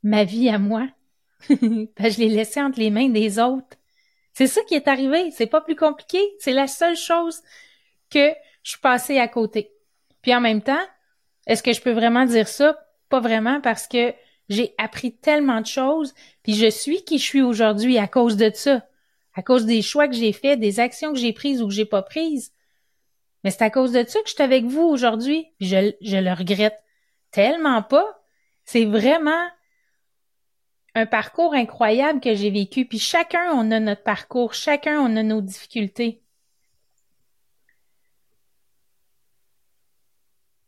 Ma 0.03 0.23
vie 0.23 0.49
à 0.49 0.59
moi. 0.59 0.87
je 1.49 2.19
l'ai 2.19 2.29
laissée 2.29 2.61
entre 2.61 2.79
les 2.79 2.89
mains 2.89 3.09
des 3.09 3.39
autres. 3.39 3.77
C'est 4.33 4.47
ça 4.47 4.61
qui 4.63 4.75
est 4.75 4.87
arrivé. 4.87 5.31
C'est 5.31 5.47
pas 5.47 5.61
plus 5.61 5.75
compliqué. 5.75 6.19
C'est 6.39 6.53
la 6.53 6.67
seule 6.67 6.97
chose 6.97 7.41
que 8.09 8.33
je 8.63 8.71
suis 8.71 8.79
passée 8.79 9.19
à 9.19 9.27
côté. 9.27 9.71
Puis 10.21 10.33
en 10.35 10.41
même 10.41 10.61
temps, 10.61 10.83
est-ce 11.47 11.63
que 11.63 11.73
je 11.73 11.81
peux 11.81 11.91
vraiment 11.91 12.25
dire 12.25 12.47
ça? 12.47 12.77
Pas 13.09 13.19
vraiment 13.19 13.61
parce 13.61 13.87
que 13.87 14.13
j'ai 14.49 14.73
appris 14.77 15.13
tellement 15.13 15.61
de 15.61 15.65
choses, 15.65 16.13
puis 16.43 16.53
je 16.53 16.69
suis 16.69 17.03
qui 17.03 17.17
je 17.17 17.23
suis 17.23 17.41
aujourd'hui 17.41 17.97
à 17.97 18.07
cause 18.07 18.37
de 18.37 18.51
ça, 18.53 18.85
à 19.33 19.41
cause 19.41 19.65
des 19.65 19.81
choix 19.81 20.07
que 20.07 20.13
j'ai 20.13 20.33
faits, 20.33 20.59
des 20.59 20.79
actions 20.79 21.13
que 21.13 21.19
j'ai 21.19 21.33
prises 21.33 21.61
ou 21.61 21.67
que 21.67 21.73
j'ai 21.73 21.85
pas 21.85 22.01
prises. 22.01 22.51
Mais 23.43 23.51
c'est 23.51 23.63
à 23.63 23.69
cause 23.69 23.91
de 23.91 24.03
ça 24.05 24.19
que 24.19 24.27
je 24.27 24.33
suis 24.33 24.43
avec 24.43 24.65
vous 24.65 24.83
aujourd'hui. 24.83 25.47
Je, 25.59 25.93
je 26.01 26.17
le 26.17 26.33
regrette 26.33 26.79
tellement 27.31 27.81
pas. 27.81 28.23
C'est 28.65 28.85
vraiment 28.85 29.47
un 30.93 31.05
parcours 31.05 31.53
incroyable 31.53 32.19
que 32.19 32.35
j'ai 32.35 32.51
vécu. 32.51 32.85
Puis 32.85 32.99
chacun, 32.99 33.51
on 33.53 33.71
a 33.71 33.79
notre 33.79 34.03
parcours, 34.03 34.53
chacun, 34.53 34.99
on 34.99 35.15
a 35.15 35.23
nos 35.23 35.41
difficultés. 35.41 36.21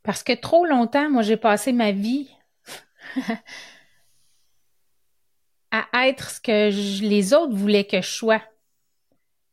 Parce 0.03 0.23
que 0.23 0.33
trop 0.33 0.65
longtemps, 0.65 1.09
moi, 1.09 1.21
j'ai 1.21 1.37
passé 1.37 1.71
ma 1.71 1.91
vie 1.91 2.29
à 5.71 6.07
être 6.07 6.29
ce 6.29 6.39
que 6.39 6.69
les 7.01 7.33
autres 7.33 7.55
voulaient 7.55 7.85
que 7.85 8.01
je 8.01 8.09
sois 8.09 8.41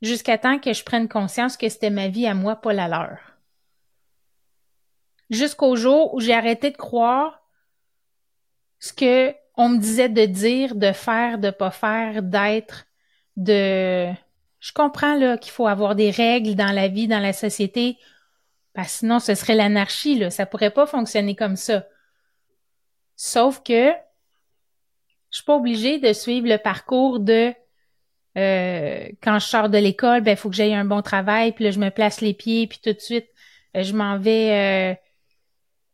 jusqu'à 0.02 0.38
temps 0.38 0.58
que 0.58 0.72
je 0.72 0.84
prenne 0.84 1.08
conscience 1.08 1.56
que 1.56 1.68
c'était 1.68 1.90
ma 1.90 2.08
vie 2.08 2.26
à 2.26 2.34
moi, 2.34 2.56
pas 2.56 2.72
la 2.72 2.88
leur. 2.88 3.18
Jusqu'au 5.28 5.76
jour 5.76 6.14
où 6.14 6.20
j'ai 6.20 6.34
arrêté 6.34 6.70
de 6.70 6.76
croire 6.76 7.42
ce 8.78 8.92
que 8.92 9.34
on 9.56 9.68
me 9.68 9.78
disait 9.78 10.08
de 10.08 10.24
dire, 10.24 10.74
de 10.74 10.92
faire, 10.92 11.38
de 11.38 11.50
pas 11.50 11.70
faire, 11.70 12.22
d'être, 12.22 12.86
de 13.36 14.10
je 14.58 14.72
comprends 14.72 15.14
là 15.14 15.38
qu'il 15.38 15.52
faut 15.52 15.66
avoir 15.66 15.94
des 15.94 16.10
règles 16.10 16.54
dans 16.54 16.72
la 16.72 16.88
vie, 16.88 17.08
dans 17.08 17.20
la 17.20 17.32
société, 17.32 17.98
parce 18.72 18.92
sinon 18.92 19.18
ce 19.18 19.34
serait 19.34 19.54
l'anarchie 19.54 20.18
là, 20.18 20.30
ça 20.30 20.46
pourrait 20.46 20.70
pas 20.70 20.86
fonctionner 20.86 21.34
comme 21.34 21.56
ça. 21.56 21.86
Sauf 23.16 23.62
que 23.62 23.90
je 25.30 25.36
suis 25.36 25.44
pas 25.44 25.56
obligée 25.56 25.98
de 25.98 26.12
suivre 26.12 26.48
le 26.48 26.58
parcours 26.58 27.20
de 27.20 27.52
euh, 28.38 29.08
quand 29.22 29.38
je 29.38 29.46
sors 29.46 29.68
de 29.68 29.78
l'école, 29.78 30.20
ben 30.20 30.36
faut 30.36 30.50
que 30.50 30.56
j'aille 30.56 30.74
un 30.74 30.84
bon 30.84 31.02
travail, 31.02 31.52
puis 31.52 31.64
là 31.64 31.70
je 31.70 31.80
me 31.80 31.90
place 31.90 32.20
les 32.20 32.34
pieds, 32.34 32.66
puis 32.66 32.78
tout 32.82 32.92
de 32.92 33.00
suite 33.00 33.28
euh, 33.76 33.82
je 33.82 33.94
m'en 33.94 34.18
vais, 34.18 34.92
euh, 34.92 34.94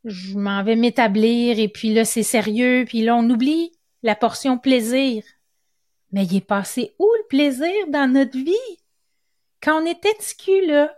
je 0.04 0.37
m'en 0.37 0.62
vais 0.62 0.76
m'établir, 0.76 1.59
et 1.59 1.68
puis 1.68 1.95
là 1.95 2.04
c'est 2.04 2.23
sérieux, 2.23 2.85
puis 2.87 3.02
là 3.02 3.16
on 3.16 3.28
oublie 3.30 3.73
la 4.02 4.14
portion 4.14 4.59
plaisir. 4.59 5.25
Mais 6.12 6.25
il 6.25 6.37
est 6.37 6.47
passé 6.47 6.95
où 6.99 7.09
le 7.18 7.26
plaisir 7.28 7.73
dans 7.88 8.11
notre 8.11 8.38
vie? 8.38 8.78
Quand 9.61 9.83
on 9.83 9.87
était 9.87 10.14
ticu, 10.14 10.64
là, 10.66 10.96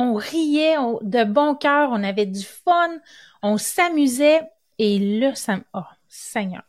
on 0.00 0.14
riait 0.14 0.76
de 1.02 1.24
bon 1.24 1.56
cœur, 1.56 1.90
on 1.90 2.04
avait 2.04 2.24
du 2.24 2.44
fun, 2.44 3.00
on 3.42 3.58
s'amusait, 3.58 4.48
et 4.78 5.18
là, 5.18 5.34
ça. 5.34 5.58
Oh, 5.74 5.80
Seigneur. 6.06 6.62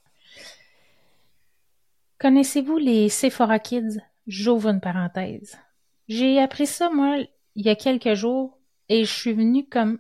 Connaissez-vous 2.20 2.80
les 2.80 3.08
Sephora 3.08 3.60
Kids? 3.60 4.00
J'ouvre 4.26 4.70
une 4.70 4.82
parenthèse. 4.82 5.60
J'ai 6.08 6.42
appris 6.42 6.66
ça, 6.66 6.90
moi, 6.90 7.18
il 7.54 7.66
y 7.66 7.70
a 7.70 7.76
quelques 7.76 8.16
jours, 8.16 8.58
et 8.90 9.06
je 9.06 9.14
suis 9.14 9.34
venue 9.34 9.70
comme... 9.70 10.00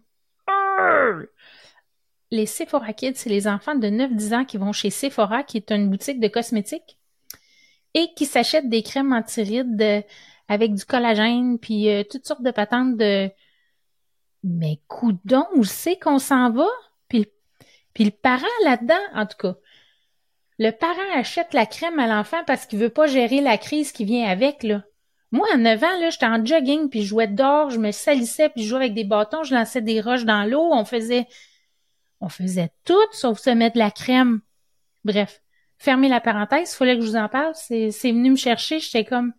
Les 2.32 2.48
Sephora 2.48 2.94
Kids, 2.94 3.14
c'est 3.16 3.30
les 3.30 3.48
enfants 3.48 3.76
de 3.76 3.88
9-10 3.90 4.36
ans 4.36 4.46
qui 4.46 4.58
vont 4.58 4.74
chez 4.74 4.90
Sephora, 4.90 5.44
qui 5.44 5.58
est 5.58 5.72
une 5.72 5.88
boutique 5.88 6.20
de 6.20 6.28
cosmétiques, 6.30 6.98
et 7.94 8.12
qui 8.16 8.26
s'achètent 8.26 8.70
des 8.70 8.82
crèmes 8.82 9.14
antirides 9.14 10.04
avec 10.50 10.74
du 10.74 10.84
collagène, 10.84 11.60
puis 11.60 11.90
euh, 11.90 12.04
toutes 12.04 12.26
sortes 12.26 12.42
de 12.42 12.52
patentes 12.52 12.98
de... 12.98 13.30
Mais 14.44 14.80
coudon, 14.88 15.46
où 15.56 15.64
c'est 15.64 15.98
qu'on 15.98 16.20
s'en 16.20 16.52
va? 16.52 16.68
Puis, 17.08 18.06
le 18.06 18.12
parent 18.12 18.46
là-dedans, 18.64 19.02
en 19.14 19.26
tout 19.26 19.38
cas, 19.38 19.56
le 20.58 20.72
parent 20.72 21.16
achète 21.16 21.54
la 21.54 21.66
crème 21.66 22.00
à 22.00 22.08
l'enfant 22.08 22.44
parce 22.48 22.66
qu'il 22.66 22.80
veut 22.80 22.90
pas 22.90 23.08
gérer 23.08 23.42
la 23.42 23.58
crise 23.58 23.92
qui 23.92 24.06
vient 24.06 24.30
avec, 24.30 24.64
là. 24.64 24.84
Moi, 25.32 25.48
à 25.54 25.58
9 25.58 25.84
ans, 25.84 26.00
là, 26.00 26.10
j'étais 26.10 26.26
en 26.26 26.44
jogging, 26.44 26.90
puis 26.90 27.02
je 27.02 27.08
jouais 27.08 27.28
dehors, 27.28 27.70
je 27.70 27.78
me 27.78 27.92
salissais, 27.92 28.50
puis 28.50 28.64
je 28.64 28.70
jouais 28.70 28.80
avec 28.80 28.94
des 28.94 29.04
bâtons, 29.04 29.44
je 29.44 29.54
lançais 29.54 29.82
des 29.82 30.02
roches 30.02 30.26
dans 30.26 30.44
l'eau, 30.44 30.70
on 30.72 30.86
faisait... 30.86 31.28
On 32.22 32.30
faisait 32.30 32.72
tout 32.84 32.96
sauf 33.12 33.40
se 33.40 33.50
mettre 33.50 33.76
de 33.76 33.80
la 33.80 33.92
crème. 33.92 34.42
Bref, 35.06 35.42
fermez 35.78 36.10
la 36.10 36.20
parenthèse, 36.20 36.72
il 36.74 36.76
fallait 36.76 36.96
que 36.96 37.02
je 37.02 37.08
vous 37.08 37.16
en 37.16 37.30
parle, 37.30 37.54
c'est 37.56 37.90
venu 38.12 38.32
me 38.32 38.36
chercher, 38.36 38.80
j'étais 38.80 39.06
comme, 39.06 39.34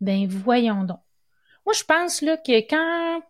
ben 0.00 0.26
voyons 0.26 0.84
donc. 0.84 1.00
Moi, 1.64 1.74
je 1.74 1.84
pense, 1.84 2.22
là, 2.22 2.36
que 2.36 2.60
quand 2.68 3.22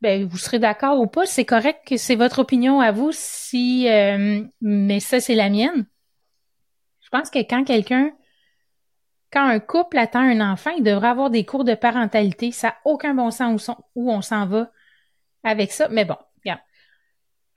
ben, 0.00 0.26
vous 0.26 0.38
serez 0.38 0.58
d'accord 0.58 1.00
ou 1.00 1.06
pas, 1.06 1.26
c'est 1.26 1.44
correct 1.44 1.80
que 1.86 1.96
c'est 1.96 2.14
votre 2.14 2.38
opinion 2.40 2.80
à 2.80 2.92
vous 2.92 3.10
si 3.12 3.88
euh, 3.88 4.44
mais 4.60 5.00
ça 5.00 5.20
c'est 5.20 5.34
la 5.34 5.50
mienne. 5.50 5.86
Je 7.00 7.08
pense 7.08 7.30
que 7.30 7.38
quand 7.38 7.64
quelqu'un, 7.64 8.12
quand 9.32 9.44
un 9.44 9.60
couple 9.60 9.98
attend 9.98 10.20
un 10.20 10.52
enfant, 10.52 10.70
il 10.76 10.84
devrait 10.84 11.08
avoir 11.08 11.30
des 11.30 11.44
cours 11.44 11.64
de 11.64 11.74
parentalité. 11.74 12.52
Ça 12.52 12.68
n'a 12.68 12.76
aucun 12.84 13.14
bon 13.14 13.30
sens 13.30 13.70
où, 13.94 14.12
on 14.12 14.20
s'en 14.20 14.46
va 14.46 14.70
avec 15.42 15.72
ça. 15.72 15.88
Mais 15.88 16.04
bon. 16.04 16.16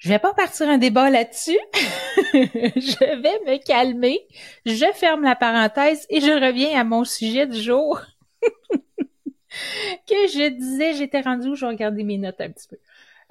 Je 0.02 0.10
vais 0.10 0.18
pas 0.18 0.34
partir 0.34 0.68
un 0.68 0.80
débat 0.80 1.12
là-dessus. 1.12 1.60
je 2.34 3.22
vais 3.22 3.40
me 3.46 3.64
calmer. 3.64 4.20
Je 4.66 4.92
ferme 4.96 5.22
la 5.22 5.36
parenthèse 5.36 6.08
et 6.10 6.22
je 6.22 6.32
reviens 6.32 6.80
à 6.80 6.84
mon 6.84 7.04
sujet 7.04 7.46
du 7.46 7.62
jour. 7.62 8.02
que 8.42 10.28
je 10.28 10.50
disais, 10.50 10.96
j'étais 10.96 11.22
rendue 11.22 11.50
où? 11.50 11.56
Je 11.56 11.68
regardais 11.68 12.02
mes 12.02 12.18
notes 12.18 12.42
un 12.42 12.50
petit 12.50 12.68
peu. 12.68 12.78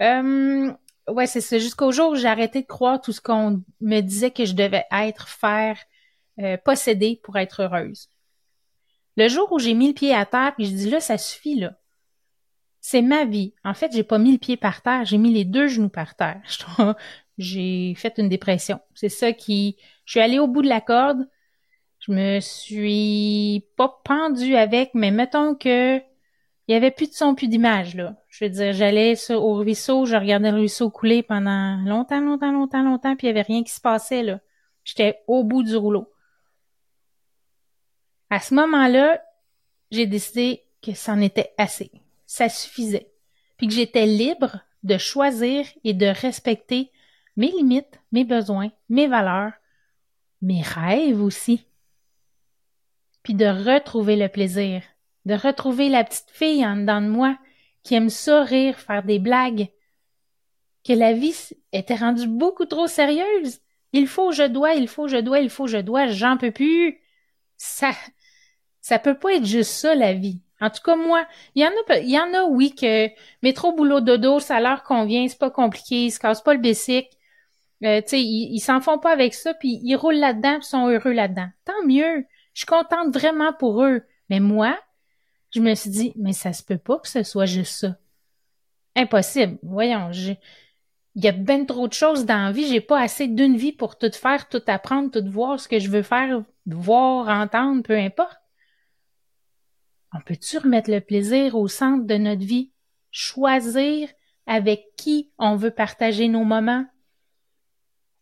Euh, 0.01 0.73
ouais, 1.09 1.27
c'est 1.27 1.41
ça. 1.41 1.59
Jusqu'au 1.59 1.91
jour 1.91 2.13
où 2.13 2.15
j'ai 2.15 2.29
arrêté 2.29 2.63
de 2.63 2.69
croire 2.69 3.01
tout 3.01 3.11
ce 3.11 3.21
qu'on 3.21 3.65
me 3.81 4.01
disait 4.01 4.31
que 4.31 4.45
je 4.45 4.55
devais 4.55 4.85
être, 4.93 5.27
faire, 5.27 5.77
euh, 6.39 6.57
posséder 6.57 7.21
pour 7.25 7.37
être 7.37 7.65
heureuse. 7.65 8.11
Le 9.17 9.27
jour 9.27 9.51
où 9.51 9.59
j'ai 9.59 9.75
mis 9.75 9.89
le 9.89 9.95
pied 9.95 10.15
à 10.15 10.25
terre, 10.25 10.55
puis 10.55 10.67
je 10.67 10.73
dis 10.73 10.89
là, 10.89 11.01
ça 11.01 11.19
suffit 11.19 11.57
là. 11.57 11.80
C'est 12.81 13.03
ma 13.03 13.25
vie. 13.25 13.55
En 13.65 13.75
fait, 13.75 13.93
j'ai 13.93 14.03
pas 14.03 14.19
mis 14.19 14.33
le 14.33 14.39
pied 14.39 14.57
par 14.57 14.83
terre, 14.83 15.05
j'ai 15.05 15.19
mis 15.19 15.33
les 15.33 15.45
deux 15.45 15.69
genoux 15.69 15.89
par 15.89 16.15
terre. 16.15 16.41
J'ai 17.39 17.95
fait 17.95 18.19
une 18.19 18.29
dépression. 18.29 18.81
C'est 18.95 19.09
ça 19.09 19.33
qui... 19.33 19.79
Je 20.05 20.13
suis 20.13 20.21
allée 20.21 20.39
au 20.39 20.47
bout 20.47 20.61
de 20.61 20.69
la 20.69 20.83
corde. 20.83 21.27
Je 21.99 22.13
me 22.13 22.39
suis 22.41 23.65
pas 23.79 24.01
pendue 24.05 24.57
avec, 24.57 24.91
mais 24.93 25.11
mettons 25.11 25.55
que 25.55 26.03
il 26.71 26.73
y 26.75 26.77
avait 26.77 26.93
plus 26.93 27.09
de 27.09 27.15
son, 27.15 27.35
plus 27.35 27.49
d'image, 27.49 27.97
là. 27.97 28.15
Je 28.29 28.45
veux 28.45 28.51
dire, 28.51 28.73
j'allais 28.73 29.15
au 29.33 29.55
ruisseau, 29.55 30.07
je 30.07 30.15
regardais 30.15 30.53
le 30.53 30.59
ruisseau 30.59 30.89
couler 30.89 31.25
pendant 31.25 31.79
longtemps, 31.85 32.21
longtemps, 32.21 32.53
longtemps, 32.53 32.83
longtemps, 32.85 33.17
puis 33.17 33.27
il 33.27 33.31
y 33.31 33.33
avait 33.33 33.43
rien 33.43 33.65
qui 33.65 33.73
se 33.73 33.81
passait, 33.81 34.23
là. 34.23 34.39
J'étais 34.85 35.19
au 35.27 35.43
bout 35.43 35.65
du 35.65 35.75
rouleau. 35.75 36.13
À 38.31 38.39
ce 38.39 38.55
moment-là, 38.55 39.21
j'ai 39.91 40.07
décidé 40.07 40.63
que 40.81 40.95
c'en 40.95 41.21
était 41.21 41.53
assez. 41.59 41.91
Ça 42.31 42.49
suffisait. 42.49 43.11
Puis 43.57 43.67
que 43.67 43.73
j'étais 43.75 44.07
libre 44.07 44.61
de 44.85 44.99
choisir 44.99 45.67
et 45.83 45.95
de 45.95 46.07
respecter 46.07 46.93
mes 47.37 47.51
limites, 47.51 47.99
mes 48.13 48.23
besoins, 48.23 48.71
mes 48.89 49.09
valeurs, 49.09 49.53
mes 50.41 50.63
rêves 50.63 51.21
aussi. 51.21 51.67
Puis 53.25 53.35
de 53.35 53.47
retrouver 53.47 54.15
le 54.15 54.29
plaisir, 54.29 54.81
de 55.25 55.35
retrouver 55.35 55.89
la 55.89 56.05
petite 56.05 56.31
fille 56.31 56.65
en 56.65 56.77
dedans 56.77 57.01
de 57.01 57.09
moi 57.09 57.37
qui 57.83 57.97
aime 57.97 58.11
ça 58.11 58.45
rire, 58.45 58.79
faire 58.79 59.03
des 59.03 59.19
blagues, 59.19 59.67
que 60.85 60.93
la 60.93 61.13
vie 61.13 61.35
était 61.73 61.97
rendue 61.97 62.29
beaucoup 62.29 62.65
trop 62.65 62.87
sérieuse. 62.87 63.59
Il 63.93 64.07
faut, 64.07 64.31
je 64.31 64.45
dois, 64.45 64.75
il 64.75 64.87
faut, 64.87 65.09
je 65.09 65.17
dois, 65.17 65.41
il 65.41 65.51
faut, 65.51 65.67
je 65.67 65.79
dois, 65.79 66.07
j'en 66.07 66.37
peux 66.37 66.53
plus. 66.53 67.01
Ça, 67.57 67.91
ça 68.81 69.01
peut 69.01 69.19
pas 69.19 69.35
être 69.35 69.47
juste 69.47 69.73
ça, 69.73 69.97
la 69.97 70.13
vie. 70.13 70.41
En 70.61 70.71
tout 70.71 70.83
cas, 70.85 70.97
moi, 70.97 71.27
il 71.55 71.63
y 71.63 71.67
en 71.67 71.71
a, 71.71 71.99
il 71.99 72.11
y 72.11 72.19
en 72.19 72.35
a, 72.35 72.45
oui, 72.45 72.75
que 72.75 73.09
métro, 73.43 73.73
boulot, 73.73 74.01
dodo, 74.01 74.41
ça 74.41 74.61
leur 74.61 74.83
convient, 74.83 75.27
c'est 75.29 75.39
pas 75.39 75.51
compliqué, 75.51 76.07
ils 76.07 76.11
se 76.11 76.19
cassent 76.19 76.43
pas 76.43 76.55
le 76.55 76.61
bessic. 76.61 77.09
Euh, 77.83 78.03
tu 78.03 78.09
sais, 78.09 78.21
ils 78.21 78.61
s'en 78.61 78.81
font 78.81 78.99
pas 78.99 79.11
avec 79.11 79.33
ça, 79.33 79.55
puis 79.55 79.81
ils 79.83 79.97
roulent 79.97 80.19
là-dedans, 80.19 80.59
puis 80.59 80.67
sont 80.67 80.89
heureux 80.89 81.13
là-dedans. 81.13 81.49
Tant 81.65 81.87
mieux. 81.87 82.27
Je 82.53 82.61
suis 82.61 82.67
contente 82.67 83.15
vraiment 83.15 83.53
pour 83.55 83.83
eux. 83.85 84.03
Mais 84.29 84.41
moi, 84.41 84.79
je 85.51 85.61
me 85.61 85.75
suis 85.75 85.91
dit, 85.91 86.13
mais 86.17 86.33
ça 86.33 86.53
se 86.53 86.63
peut 86.63 86.79
pas 86.79 86.99
que 86.99 87.09
ce 87.09 87.23
soit 87.23 87.47
juste 87.47 87.73
ça. 87.73 87.97
Impossible. 88.97 89.59
Voyons, 89.63 90.11
il 90.13 91.25
y 91.25 91.29
a 91.29 91.33
ben 91.33 91.67
trop 91.67 91.89
de 91.89 91.93
choses 91.93 92.27
dans 92.27 92.47
la 92.47 92.53
vie. 92.53 92.69
J'ai 92.69 92.81
pas 92.81 93.01
assez 93.01 93.29
d'une 93.29 93.57
vie 93.57 93.73
pour 93.73 93.99
tout 93.99 94.13
faire, 94.13 94.49
tout 94.49 94.63
apprendre, 94.67 95.11
tout 95.11 95.29
voir 95.31 95.59
ce 95.59 95.69
que 95.69 95.79
je 95.79 95.91
veux 95.91 96.03
faire, 96.03 96.43
voir, 96.67 97.29
entendre, 97.29 97.83
peu 97.83 97.97
importe. 97.97 98.40
On 100.13 100.21
peut-tu 100.21 100.59
remettre 100.59 100.91
le 100.91 101.01
plaisir 101.01 101.55
au 101.55 101.69
centre 101.69 102.07
de 102.07 102.15
notre 102.15 102.45
vie? 102.45 102.73
Choisir 103.11 104.09
avec 104.47 104.87
qui 104.97 105.31
on 105.39 105.57
veut 105.57 105.71
partager 105.71 106.29
nos 106.29 106.45
moments? 106.45 106.85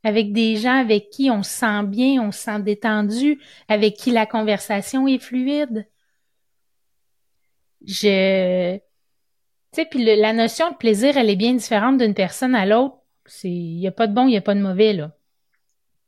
Avec 0.05 0.33
des 0.33 0.57
gens 0.57 0.79
avec 0.79 1.11
qui 1.11 1.31
on 1.31 1.43
se 1.43 1.51
sent 1.51 1.83
bien, 1.85 2.23
on 2.23 2.31
se 2.31 2.41
sent 2.41 2.61
détendu, 2.61 3.41
avec 3.69 3.97
qui 3.97 4.11
la 4.11 4.27
conversation 4.27 5.09
est 5.09 5.19
fluide? 5.19 5.89
Je, 7.85 8.77
tu 8.77 8.81
sais, 9.73 9.87
puis 9.87 10.05
la 10.05 10.33
notion 10.33 10.71
de 10.71 10.77
plaisir, 10.77 11.17
elle 11.17 11.31
est 11.31 11.37
bien 11.37 11.55
différente 11.55 11.99
d'une 11.99 12.15
personne 12.15 12.55
à 12.55 12.67
l'autre. 12.67 12.97
Il 13.45 13.79
y 13.79 13.87
a 13.87 13.93
pas 13.93 14.07
de 14.07 14.15
bon, 14.15 14.27
il 14.27 14.33
y 14.33 14.37
a 14.37 14.43
pas 14.43 14.55
de 14.55 14.61
mauvais, 14.61 14.93
là. 14.93 15.13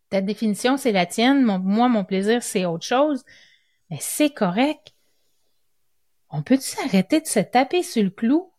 Ta 0.09 0.21
définition, 0.21 0.77
c'est 0.77 0.93
la 0.93 1.07
tienne. 1.07 1.45
moi, 1.45 1.89
mon 1.89 2.05
plaisir, 2.05 2.43
c'est 2.43 2.65
autre 2.65 2.85
chose. 2.85 3.25
Mais 3.91 3.99
c'est 4.01 4.31
correct. 4.31 4.95
On 6.31 6.43
peut-tu 6.43 6.63
s'arrêter 6.63 7.21
de 7.21 7.27
se 7.27 7.41
taper 7.41 7.83
sur 7.83 8.03
le 8.03 8.11
clou, 8.11 8.53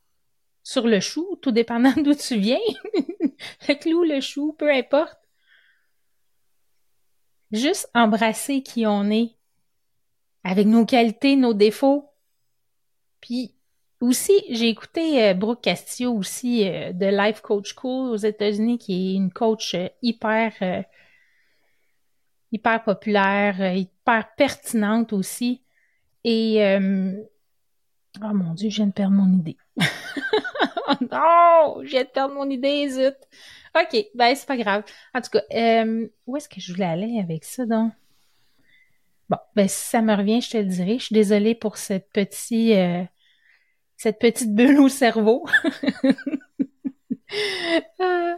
sur 0.63 0.87
le 0.87 0.99
chou, 0.99 1.37
tout 1.41 1.51
dépendant 1.51 1.93
d'où 1.97 2.13
tu 2.13 2.37
viens? 2.37 2.59
le 3.67 3.73
clou, 3.75 4.03
le 4.03 4.19
chou, 4.19 4.53
peu 4.53 4.69
importe. 4.69 5.17
Juste 7.51 7.89
embrasser 7.93 8.61
qui 8.63 8.85
on 8.85 9.09
est, 9.09 9.35
avec 10.43 10.67
nos 10.67 10.85
qualités, 10.85 11.35
nos 11.35 11.53
défauts. 11.53 12.09
Puis 13.19 13.55
aussi, 14.01 14.33
j'ai 14.49 14.69
écouté 14.69 15.23
euh, 15.23 15.33
Brooke 15.33 15.61
Castillo 15.61 16.13
aussi 16.13 16.67
euh, 16.67 16.91
de 16.91 17.05
Life 17.05 17.41
Coach 17.41 17.75
School 17.75 18.09
aux 18.09 18.17
États-Unis, 18.17 18.77
qui 18.77 19.11
est 19.11 19.15
une 19.15 19.31
coach 19.31 19.75
euh, 19.75 19.87
hyper 20.01 20.53
hyper 22.51 22.83
populaire, 22.83 23.75
hyper 23.75 24.35
pertinente 24.35 25.13
aussi. 25.13 25.61
Et 26.25 26.57
Oh 28.19 28.33
mon 28.33 28.53
Dieu, 28.53 28.69
je 28.69 28.77
viens 28.77 28.87
de 28.87 28.91
perdre 28.91 29.15
mon 29.15 29.31
idée. 29.31 29.57
oh 29.77 30.93
non, 31.11 31.83
je 31.83 31.89
viens 31.89 32.03
de 32.03 32.09
perdre 32.09 32.33
mon 32.33 32.49
idée, 32.49 32.89
zut. 32.89 33.15
OK, 33.75 34.05
ben 34.15 34.35
c'est 34.35 34.47
pas 34.47 34.57
grave. 34.57 34.83
En 35.13 35.21
tout 35.21 35.29
cas, 35.31 35.41
euh, 35.53 36.07
où 36.27 36.35
est-ce 36.35 36.49
que 36.49 36.59
je 36.59 36.73
voulais 36.73 36.85
aller 36.85 37.19
avec 37.19 37.45
ça 37.45 37.65
donc? 37.65 37.93
Bon, 39.29 39.37
ben 39.55 39.67
si 39.67 39.89
ça 39.89 40.01
me 40.01 40.13
revient, 40.13 40.41
je 40.41 40.49
te 40.49 40.57
le 40.57 40.65
dirai. 40.65 40.99
Je 40.99 41.05
suis 41.05 41.13
désolée 41.13 41.55
pour 41.55 41.77
cette 41.77 42.09
petite 42.11 42.75
euh, 42.75 43.03
cette 43.95 44.19
petite 44.19 44.53
bulle 44.53 44.79
au 44.79 44.89
cerveau. 44.89 45.45
Euh, 48.01 48.35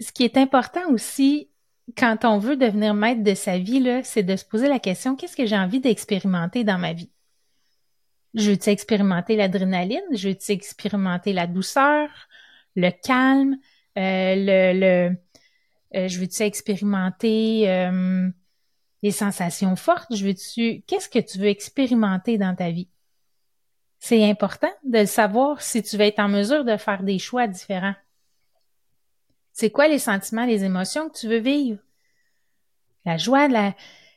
ce 0.00 0.10
qui 0.10 0.24
est 0.24 0.38
important 0.38 0.88
aussi 0.88 1.50
quand 1.98 2.24
on 2.24 2.38
veut 2.38 2.56
devenir 2.56 2.94
maître 2.94 3.22
de 3.22 3.34
sa 3.34 3.58
vie, 3.58 4.00
c'est 4.04 4.22
de 4.22 4.36
se 4.36 4.44
poser 4.46 4.68
la 4.68 4.78
question 4.78 5.16
qu'est-ce 5.16 5.36
que 5.36 5.44
j'ai 5.44 5.56
envie 5.58 5.80
d'expérimenter 5.80 6.64
dans 6.64 6.78
ma 6.78 6.94
vie? 6.94 7.10
Je 8.34 8.50
veux-tu 8.50 8.70
expérimenter 8.70 9.36
l'adrénaline? 9.36 10.02
Je 10.12 10.28
veux-tu 10.28 10.52
expérimenter 10.52 11.32
la 11.32 11.46
douceur, 11.46 12.08
le 12.76 12.90
calme, 12.90 13.58
euh, 13.98 14.34
le, 14.36 14.80
le 14.80 15.16
euh, 15.94 16.08
je 16.08 16.18
veux-tu 16.18 16.42
expérimenter 16.42 17.70
euh, 17.70 18.28
les 19.02 19.10
sensations 19.10 19.76
fortes? 19.76 20.14
Je 20.14 20.24
veux-tu 20.24 20.82
qu'est-ce 20.86 21.08
que 21.08 21.18
tu 21.18 21.38
veux 21.38 21.48
expérimenter 21.48 22.38
dans 22.38 22.54
ta 22.54 22.70
vie? 22.70 22.88
C'est 23.98 24.28
important 24.28 24.72
de 24.84 25.04
savoir 25.04 25.60
si 25.60 25.82
tu 25.82 25.96
vas 25.96 26.06
être 26.06 26.18
en 26.18 26.28
mesure 26.28 26.64
de 26.64 26.76
faire 26.76 27.02
des 27.02 27.18
choix 27.18 27.46
différents. 27.46 27.94
C'est 29.52 29.70
quoi 29.70 29.86
les 29.86 29.98
sentiments, 29.98 30.46
les 30.46 30.64
émotions 30.64 31.08
que 31.08 31.18
tu 31.18 31.28
veux 31.28 31.38
vivre? 31.38 31.78
La 33.04 33.18
joie, 33.18 33.48
la, 33.48 33.74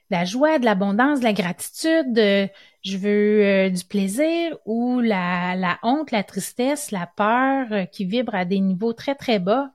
la 0.09 0.25
joie, 0.25 0.59
de 0.59 0.65
l'abondance, 0.65 1.19
de 1.19 1.23
la 1.23 1.33
gratitude, 1.33 2.49
je 2.85 2.97
veux 2.97 3.43
euh, 3.43 3.69
du 3.69 3.83
plaisir 3.83 4.57
ou 4.65 4.99
la, 4.99 5.55
la 5.55 5.79
honte, 5.81 6.11
la 6.11 6.23
tristesse, 6.23 6.91
la 6.91 7.07
peur 7.07 7.67
euh, 7.71 7.85
qui 7.85 8.05
vibre 8.05 8.35
à 8.35 8.45
des 8.45 8.59
niveaux 8.59 8.93
très 8.93 9.15
très 9.15 9.39
bas. 9.39 9.71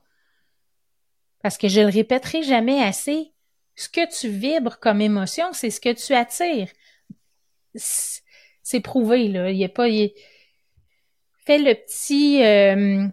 Parce 1.43 1.59
que 1.59 1.69
je 1.69 1.81
le 1.81 1.88
répéterai 1.88 2.43
jamais 2.43 2.83
assez, 2.83 3.33
ce 3.75 3.88
que 3.88 4.09
tu 4.19 4.29
vibres 4.29 4.79
comme 4.79 5.01
émotion, 5.01 5.47
c'est 5.53 5.71
ce 5.71 5.81
que 5.81 5.93
tu 5.93 6.14
attires. 6.14 6.69
C'est 7.75 8.81
prouvé, 8.81 9.29
là. 9.29 9.51
Il 9.51 9.57
y 9.57 9.64
a 9.64 9.69
pas. 9.69 9.88
Fais 11.47 11.59
le 11.59 11.75
petit 11.75 12.45
euh, 12.45 13.09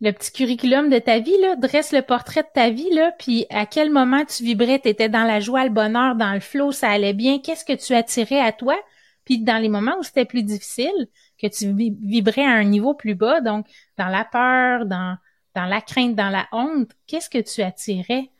le 0.00 0.12
petit 0.12 0.30
curriculum 0.30 0.90
de 0.90 0.98
ta 0.98 1.18
vie, 1.18 1.36
là, 1.40 1.56
dresse 1.56 1.92
le 1.92 2.02
portrait 2.02 2.42
de 2.42 2.48
ta 2.54 2.70
vie, 2.70 2.90
là, 2.90 3.12
puis 3.18 3.46
à 3.50 3.66
quel 3.66 3.90
moment 3.90 4.24
tu 4.24 4.44
vibrais, 4.44 4.78
tu 4.78 4.88
étais 4.88 5.08
dans 5.08 5.24
la 5.24 5.40
joie, 5.40 5.64
le 5.64 5.70
bonheur, 5.70 6.14
dans 6.14 6.32
le 6.32 6.40
flot, 6.40 6.70
ça 6.70 6.88
allait 6.88 7.14
bien, 7.14 7.40
qu'est-ce 7.40 7.64
que 7.64 7.72
tu 7.72 7.94
attirais 7.94 8.40
à 8.40 8.52
toi, 8.52 8.78
puis 9.24 9.40
dans 9.40 9.58
les 9.58 9.68
moments 9.68 9.96
où 9.98 10.02
c'était 10.02 10.24
plus 10.24 10.44
difficile, 10.44 11.08
que 11.40 11.48
tu 11.48 11.72
vibrais 11.74 12.44
à 12.44 12.50
un 12.50 12.64
niveau 12.64 12.94
plus 12.94 13.14
bas, 13.14 13.40
donc 13.40 13.66
dans 13.96 14.08
la 14.08 14.24
peur, 14.24 14.86
dans, 14.86 15.16
dans 15.54 15.66
la 15.66 15.80
crainte, 15.80 16.14
dans 16.14 16.30
la 16.30 16.46
honte, 16.52 16.92
qu'est-ce 17.06 17.30
que 17.30 17.38
tu 17.38 17.62
attirais? 17.62 18.30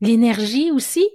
L'énergie 0.00 0.72
aussi? 0.72 1.08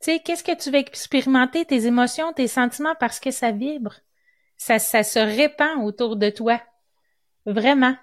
Tu 0.00 0.12
sais, 0.12 0.20
qu'est-ce 0.20 0.44
que 0.44 0.56
tu 0.56 0.70
veux 0.70 0.78
expérimenter, 0.78 1.64
tes 1.64 1.86
émotions, 1.86 2.32
tes 2.32 2.48
sentiments, 2.48 2.94
parce 3.00 3.18
que 3.18 3.30
ça 3.30 3.50
vibre. 3.50 3.94
Ça, 4.56 4.78
ça 4.78 5.02
se 5.02 5.18
répand 5.18 5.82
autour 5.82 6.16
de 6.16 6.30
toi. 6.30 6.60
Vraiment. 7.46 7.96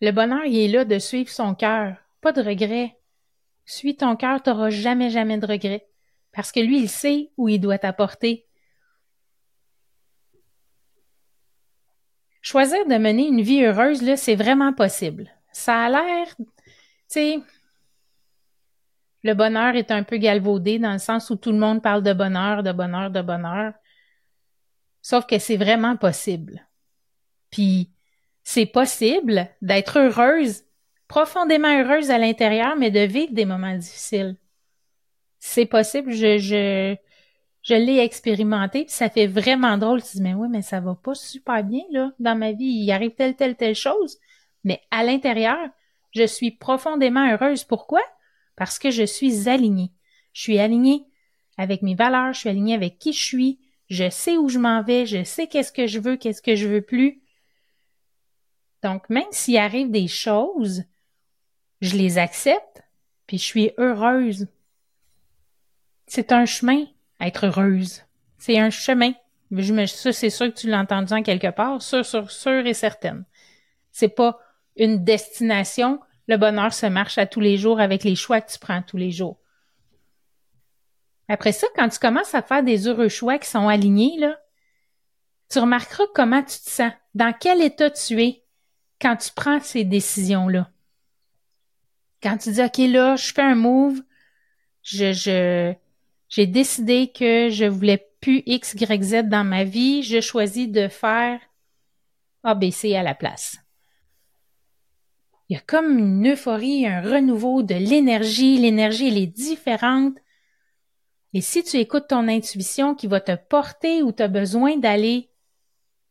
Le 0.00 0.10
bonheur, 0.10 0.44
il 0.44 0.58
est 0.58 0.68
là 0.68 0.84
de 0.84 0.98
suivre 0.98 1.30
son 1.30 1.54
cœur. 1.54 1.96
Pas 2.20 2.32
de 2.32 2.42
regret. 2.42 2.96
Suis 3.64 3.96
ton 3.96 4.16
cœur, 4.16 4.42
t'auras 4.42 4.70
jamais, 4.70 5.10
jamais 5.10 5.38
de 5.38 5.46
regret. 5.46 5.86
Parce 6.32 6.52
que 6.52 6.60
lui, 6.60 6.80
il 6.80 6.88
sait 6.88 7.30
où 7.36 7.48
il 7.48 7.60
doit 7.60 7.78
t'apporter. 7.78 8.46
Choisir 12.42 12.86
de 12.86 12.96
mener 12.96 13.26
une 13.26 13.40
vie 13.40 13.64
heureuse, 13.64 14.02
là, 14.02 14.16
c'est 14.16 14.36
vraiment 14.36 14.72
possible. 14.72 15.30
Ça 15.50 15.84
a 15.84 15.88
l'air, 15.88 16.36
tu 16.36 16.44
sais, 17.08 17.38
le 19.24 19.34
bonheur 19.34 19.74
est 19.74 19.90
un 19.90 20.04
peu 20.04 20.18
galvaudé 20.18 20.78
dans 20.78 20.92
le 20.92 20.98
sens 20.98 21.30
où 21.30 21.36
tout 21.36 21.50
le 21.50 21.58
monde 21.58 21.82
parle 21.82 22.04
de 22.04 22.12
bonheur, 22.12 22.62
de 22.62 22.70
bonheur, 22.70 23.10
de 23.10 23.22
bonheur. 23.22 23.72
Sauf 25.02 25.26
que 25.26 25.38
c'est 25.40 25.56
vraiment 25.56 25.96
possible. 25.96 26.68
Puis 27.50 27.90
c'est 28.48 28.66
possible 28.66 29.48
d'être 29.60 29.98
heureuse, 29.98 30.62
profondément 31.08 31.80
heureuse 31.80 32.12
à 32.12 32.18
l'intérieur, 32.18 32.76
mais 32.76 32.92
de 32.92 33.00
vivre 33.00 33.32
des 33.32 33.44
moments 33.44 33.76
difficiles. 33.76 34.36
C'est 35.40 35.66
possible. 35.66 36.12
Je, 36.12 36.38
je, 36.38 36.94
je 37.62 37.74
l'ai 37.74 37.98
expérimenté, 37.98 38.84
puis 38.84 38.94
ça 38.94 39.10
fait 39.10 39.26
vraiment 39.26 39.78
drôle. 39.78 40.00
Tu 40.00 40.18
dis, 40.18 40.22
mais 40.22 40.34
oui, 40.34 40.46
mais 40.48 40.62
ça 40.62 40.78
va 40.78 40.94
pas 40.94 41.16
super 41.16 41.64
bien, 41.64 41.82
là. 41.90 42.12
Dans 42.20 42.38
ma 42.38 42.52
vie, 42.52 42.84
il 42.84 42.90
arrive 42.92 43.16
telle, 43.16 43.34
telle, 43.34 43.56
telle 43.56 43.74
chose. 43.74 44.16
Mais 44.62 44.80
à 44.92 45.02
l'intérieur, 45.02 45.58
je 46.12 46.24
suis 46.24 46.52
profondément 46.52 47.28
heureuse. 47.28 47.64
Pourquoi? 47.64 48.02
Parce 48.54 48.78
que 48.78 48.92
je 48.92 49.02
suis 49.02 49.48
alignée. 49.48 49.90
Je 50.34 50.42
suis 50.42 50.60
alignée 50.60 51.04
avec 51.58 51.82
mes 51.82 51.96
valeurs, 51.96 52.32
je 52.32 52.38
suis 52.38 52.48
alignée 52.48 52.74
avec 52.74 53.00
qui 53.00 53.12
je 53.12 53.24
suis, 53.24 53.58
je 53.90 54.08
sais 54.08 54.36
où 54.36 54.48
je 54.48 54.60
m'en 54.60 54.84
vais, 54.84 55.04
je 55.04 55.24
sais 55.24 55.48
qu'est-ce 55.48 55.72
que 55.72 55.88
je 55.88 55.98
veux, 55.98 56.16
qu'est-ce 56.16 56.42
que 56.42 56.54
je 56.54 56.68
veux 56.68 56.82
plus. 56.82 57.22
Donc, 58.86 59.10
même 59.10 59.24
s'il 59.32 59.56
arrive 59.56 59.90
des 59.90 60.06
choses, 60.06 60.84
je 61.80 61.96
les 61.96 62.18
accepte, 62.18 62.84
puis 63.26 63.36
je 63.36 63.42
suis 63.42 63.72
heureuse. 63.78 64.46
C'est 66.06 66.30
un 66.30 66.46
chemin 66.46 66.84
être 67.20 67.46
heureuse. 67.46 68.04
C'est 68.38 68.60
un 68.60 68.70
chemin. 68.70 69.12
Je 69.50 69.74
me, 69.74 69.86
ça, 69.86 70.12
c'est 70.12 70.30
sûr 70.30 70.54
que 70.54 70.60
tu 70.60 70.68
l'as 70.68 70.78
entendu 70.78 71.12
en 71.14 71.24
quelque 71.24 71.50
part, 71.50 71.82
sûr, 71.82 72.06
sûr, 72.06 72.30
sûr 72.30 72.64
et 72.64 72.74
certaine. 72.74 73.24
C'est 73.90 74.14
pas 74.14 74.38
une 74.76 75.02
destination. 75.02 75.98
Le 76.28 76.36
bonheur 76.36 76.72
se 76.72 76.86
marche 76.86 77.18
à 77.18 77.26
tous 77.26 77.40
les 77.40 77.56
jours 77.56 77.80
avec 77.80 78.04
les 78.04 78.14
choix 78.14 78.40
que 78.40 78.52
tu 78.52 78.60
prends 78.60 78.82
tous 78.82 78.98
les 78.98 79.10
jours. 79.10 79.40
Après 81.26 81.50
ça, 81.50 81.66
quand 81.74 81.88
tu 81.88 81.98
commences 81.98 82.36
à 82.36 82.42
faire 82.42 82.62
des 82.62 82.86
heureux 82.86 83.08
choix 83.08 83.36
qui 83.38 83.50
sont 83.50 83.66
alignés, 83.66 84.16
là, 84.20 84.38
tu 85.50 85.58
remarqueras 85.58 86.04
comment 86.14 86.44
tu 86.44 86.60
te 86.60 86.70
sens, 86.70 86.92
dans 87.16 87.32
quel 87.32 87.60
état 87.60 87.90
tu 87.90 88.22
es 88.22 88.45
quand 89.00 89.16
tu 89.16 89.30
prends 89.34 89.60
ces 89.60 89.84
décisions-là. 89.84 90.70
Quand 92.22 92.38
tu 92.38 92.52
dis, 92.52 92.62
OK, 92.62 92.78
là, 92.78 93.16
je 93.16 93.32
fais 93.32 93.42
un 93.42 93.54
move, 93.54 94.02
je, 94.82 95.12
je, 95.12 95.74
j'ai 96.28 96.46
décidé 96.46 97.12
que 97.12 97.48
je 97.50 97.64
voulais 97.64 98.08
plus 98.20 98.42
X, 98.46 98.74
Y, 98.74 99.02
Z 99.02 99.28
dans 99.28 99.44
ma 99.44 99.64
vie. 99.64 100.02
Je 100.02 100.20
choisis 100.20 100.68
de 100.68 100.88
faire 100.88 101.40
ABC 102.42 102.94
à 102.96 103.02
la 103.02 103.14
place. 103.14 103.58
Il 105.48 105.54
y 105.54 105.56
a 105.56 105.60
comme 105.60 105.98
une 105.98 106.32
euphorie, 106.32 106.86
un 106.86 107.00
renouveau 107.00 107.62
de 107.62 107.74
l'énergie. 107.74 108.58
L'énergie, 108.58 109.08
elle 109.08 109.18
est 109.18 109.26
différente. 109.26 110.16
Et 111.32 111.40
si 111.40 111.62
tu 111.62 111.76
écoutes 111.76 112.08
ton 112.08 112.28
intuition 112.28 112.94
qui 112.94 113.06
va 113.06 113.20
te 113.20 113.36
porter 113.36 114.02
où 114.02 114.10
tu 114.10 114.22
as 114.22 114.28
besoin 114.28 114.76
d'aller 114.76 115.30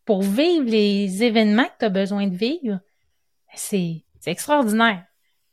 pour 0.06 0.22
vivre 0.22 0.66
les 0.66 1.24
événements 1.24 1.66
que 1.66 1.80
tu 1.80 1.86
as 1.86 1.90
besoin 1.90 2.28
de 2.28 2.36
vivre, 2.36 2.80
c'est 3.54 4.04
extraordinaire. 4.26 5.04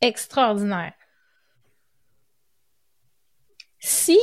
Extraordinaire. 0.01 0.93
Si 3.79 4.19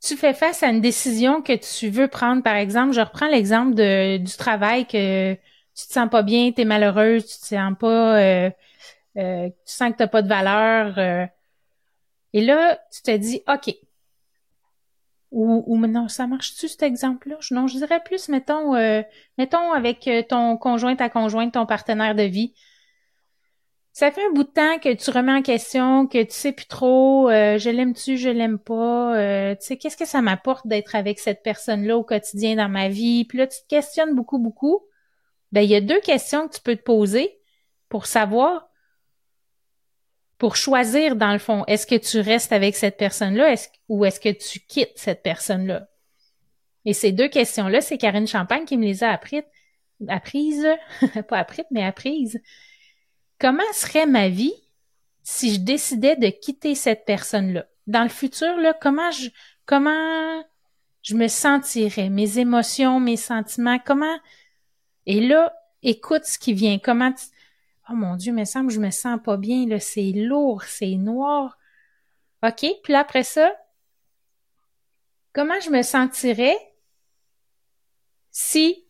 tu 0.00 0.16
fais 0.16 0.34
face 0.34 0.62
à 0.62 0.68
une 0.68 0.80
décision 0.80 1.40
que 1.40 1.54
tu 1.54 1.88
veux 1.88 2.08
prendre, 2.08 2.42
par 2.42 2.56
exemple, 2.56 2.92
je 2.92 3.00
reprends 3.00 3.28
l'exemple 3.28 3.74
du 3.74 4.36
travail 4.36 4.86
que 4.86 5.34
tu 5.34 5.86
te 5.88 5.92
sens 5.92 6.08
pas 6.10 6.22
bien, 6.22 6.52
tu 6.52 6.62
es 6.62 6.64
malheureuse, 6.64 7.26
tu 7.26 7.38
te 7.40 7.46
sens 7.46 7.74
pas, 7.78 8.20
euh, 8.20 8.50
euh, 9.16 9.48
tu 9.48 9.72
sens 9.72 9.92
que 9.92 10.02
tu 10.02 10.08
pas 10.08 10.22
de 10.22 10.28
valeur. 10.28 10.98
Euh, 10.98 11.26
et 12.32 12.42
là, 12.42 12.78
tu 12.92 13.02
te 13.02 13.16
dis, 13.16 13.42
OK. 13.48 13.74
Ou, 15.34 15.64
ou 15.66 15.86
non, 15.86 16.08
ça 16.08 16.26
marche-tu 16.26 16.68
cet 16.68 16.82
exemple-là? 16.82 17.36
Non, 17.50 17.66
je 17.66 17.76
dirais 17.76 18.00
plus, 18.04 18.28
mettons, 18.28 18.72
mettons 19.36 19.72
avec 19.72 20.08
ton 20.28 20.56
conjoint, 20.56 20.94
ta 20.96 21.08
conjointe, 21.08 21.54
ton 21.54 21.66
partenaire 21.66 22.14
de 22.14 22.22
vie 22.22 22.54
ça 23.94 24.10
fait 24.10 24.26
un 24.26 24.32
bout 24.32 24.42
de 24.42 24.48
temps 24.48 24.78
que 24.80 24.92
tu 24.92 25.10
remets 25.10 25.32
en 25.32 25.42
question, 25.42 26.08
que 26.08 26.20
tu 26.24 26.32
sais 26.32 26.50
plus 26.50 26.66
trop, 26.66 27.30
euh, 27.30 27.58
je 27.58 27.70
l'aime-tu, 27.70 28.18
je 28.18 28.28
l'aime 28.28 28.58
pas, 28.58 29.16
euh, 29.16 29.54
tu 29.54 29.66
sais, 29.66 29.76
qu'est-ce 29.76 29.96
que 29.96 30.04
ça 30.04 30.20
m'apporte 30.20 30.66
d'être 30.66 30.96
avec 30.96 31.20
cette 31.20 31.44
personne-là 31.44 31.96
au 31.96 32.02
quotidien 32.02 32.56
dans 32.56 32.68
ma 32.68 32.88
vie, 32.88 33.24
puis 33.24 33.38
là, 33.38 33.46
tu 33.46 33.56
te 33.62 33.68
questionnes 33.68 34.16
beaucoup, 34.16 34.40
beaucoup. 34.40 34.80
Ben, 35.52 35.60
il 35.60 35.70
y 35.70 35.76
a 35.76 35.80
deux 35.80 36.00
questions 36.00 36.48
que 36.48 36.56
tu 36.56 36.60
peux 36.60 36.74
te 36.74 36.82
poser 36.82 37.38
pour 37.88 38.06
savoir, 38.06 38.68
pour 40.44 40.56
choisir, 40.56 41.16
dans 41.16 41.32
le 41.32 41.38
fond, 41.38 41.64
est-ce 41.68 41.86
que 41.86 41.94
tu 41.94 42.20
restes 42.20 42.52
avec 42.52 42.76
cette 42.76 42.98
personne-là 42.98 43.54
ou 43.88 44.04
est-ce 44.04 44.20
que 44.20 44.28
tu 44.28 44.60
quittes 44.60 44.92
cette 44.94 45.22
personne-là? 45.22 45.88
Et 46.84 46.92
ces 46.92 47.12
deux 47.12 47.28
questions-là, 47.28 47.80
c'est 47.80 47.96
Karine 47.96 48.26
Champagne 48.26 48.66
qui 48.66 48.76
me 48.76 48.84
les 48.84 49.02
a 49.02 49.10
apprises, 49.10 49.42
apprises, 50.06 50.68
pas 51.30 51.38
apprises, 51.38 51.64
mais 51.70 51.82
apprises 51.82 52.38
comment 53.40 53.62
serait 53.72 54.04
ma 54.04 54.28
vie 54.28 54.52
si 55.22 55.54
je 55.54 55.60
décidais 55.60 56.16
de 56.16 56.28
quitter 56.28 56.74
cette 56.74 57.06
personne-là? 57.06 57.64
Dans 57.86 58.02
le 58.02 58.10
futur, 58.10 58.54
là, 58.58 58.74
comment 58.78 59.10
je, 59.12 59.30
comment 59.64 60.44
je 61.00 61.14
me 61.14 61.28
sentirais, 61.28 62.10
mes 62.10 62.38
émotions, 62.38 63.00
mes 63.00 63.16
sentiments, 63.16 63.78
comment, 63.78 64.18
et 65.06 65.26
là, 65.26 65.54
écoute 65.82 66.26
ce 66.26 66.38
qui 66.38 66.52
vient, 66.52 66.78
comment 66.78 67.14
oh 67.88 67.94
mon 67.94 68.16
Dieu, 68.16 68.32
me 68.32 68.44
semble 68.44 68.70
je 68.70 68.80
me 68.80 68.90
sens 68.90 69.18
pas 69.22 69.36
bien, 69.36 69.66
là, 69.66 69.80
c'est 69.80 70.12
lourd, 70.12 70.62
c'est 70.64 70.96
noir. 70.96 71.58
OK, 72.42 72.66
puis 72.82 72.94
après 72.94 73.22
ça, 73.22 73.54
comment 75.32 75.58
je 75.60 75.70
me 75.70 75.82
sentirais 75.82 76.56
si, 78.30 78.84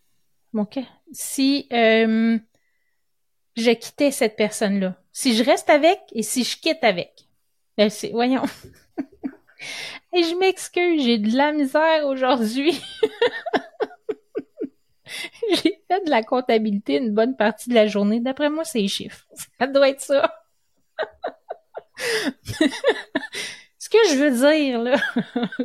OK, 0.55 0.79
si, 1.13 1.69
euh, 1.73 2.39
je 3.57 3.71
quittais 3.71 4.11
cette 4.11 4.37
personne-là? 4.37 4.97
Si 5.13 5.37
je 5.37 5.45
reste 5.45 5.71
avec 5.71 6.01
et 6.13 6.23
si 6.23 6.45
je 6.45 6.59
quitte 6.59 6.83
avec? 6.83 7.29
Ben, 7.77 7.91
c'est, 7.91 8.11
voyons. 8.11 8.45
et 10.13 10.23
je 10.23 10.39
m'excuse, 10.39 11.05
j'ai 11.05 11.19
de 11.19 11.37
la 11.37 11.53
misère 11.53 12.07
aujourd'hui. 12.07 12.81
j'ai 15.63 15.83
fait 15.89 16.05
de 16.05 16.11
la 16.11 16.23
comptabilité 16.23 16.97
une 16.97 17.15
bonne 17.15 17.37
partie 17.37 17.69
de 17.71 17.75
la 17.75 17.87
journée. 17.87 18.21
D'après 18.21 18.51
moi, 18.51 18.65
c'est 18.65 18.81
les 18.81 18.89
chiffres. 18.89 19.27
Ça 19.59 19.67
doit 19.67 19.89
être 19.89 20.01
ça. 20.01 20.35
Ce 23.79 23.89
que 23.89 23.99
je 24.11 24.17
veux 24.17 24.31
dire, 24.31 24.81
là, 24.81 24.97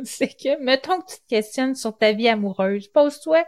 c'est 0.04 0.28
que, 0.28 0.62
mettons 0.62 1.00
que 1.00 1.10
tu 1.10 1.16
te 1.16 1.28
questionnes 1.28 1.74
sur 1.74 1.96
ta 1.96 2.12
vie 2.12 2.28
amoureuse. 2.28 2.86
Pose-toi 2.88 3.44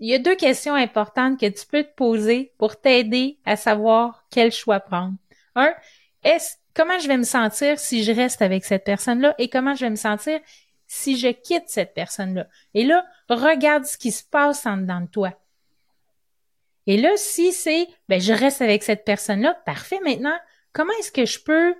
il 0.00 0.08
y 0.08 0.14
a 0.14 0.18
deux 0.18 0.34
questions 0.34 0.74
importantes 0.74 1.38
que 1.38 1.46
tu 1.46 1.66
peux 1.66 1.84
te 1.84 1.94
poser 1.94 2.52
pour 2.58 2.80
t'aider 2.80 3.38
à 3.44 3.56
savoir 3.56 4.24
quel 4.30 4.50
choix 4.50 4.80
prendre. 4.80 5.14
Un, 5.54 5.74
est-ce 6.24 6.56
comment 6.74 6.98
je 6.98 7.06
vais 7.06 7.18
me 7.18 7.22
sentir 7.22 7.78
si 7.78 8.02
je 8.02 8.10
reste 8.10 8.40
avec 8.40 8.64
cette 8.64 8.84
personne-là 8.84 9.34
et 9.38 9.48
comment 9.48 9.74
je 9.74 9.84
vais 9.84 9.90
me 9.90 9.96
sentir 9.96 10.40
si 10.86 11.18
je 11.18 11.28
quitte 11.28 11.64
cette 11.66 11.92
personne-là? 11.92 12.46
Et 12.72 12.84
là, 12.84 13.04
regarde 13.34 13.84
ce 13.84 13.98
qui 13.98 14.12
se 14.12 14.24
passe 14.24 14.66
en 14.66 14.76
dedans 14.76 15.00
de 15.00 15.06
toi. 15.06 15.32
Et 16.86 16.96
là, 16.96 17.10
si 17.16 17.52
c'est, 17.52 17.88
ben, 18.08 18.20
je 18.20 18.32
reste 18.32 18.62
avec 18.62 18.82
cette 18.82 19.04
personne-là, 19.04 19.54
parfait. 19.66 20.00
Maintenant, 20.04 20.36
comment 20.72 20.92
est-ce 20.98 21.12
que 21.12 21.26
je 21.26 21.38
peux 21.40 21.74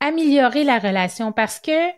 améliorer 0.00 0.64
la 0.64 0.78
relation? 0.78 1.32
Parce 1.32 1.60
que 1.60 1.92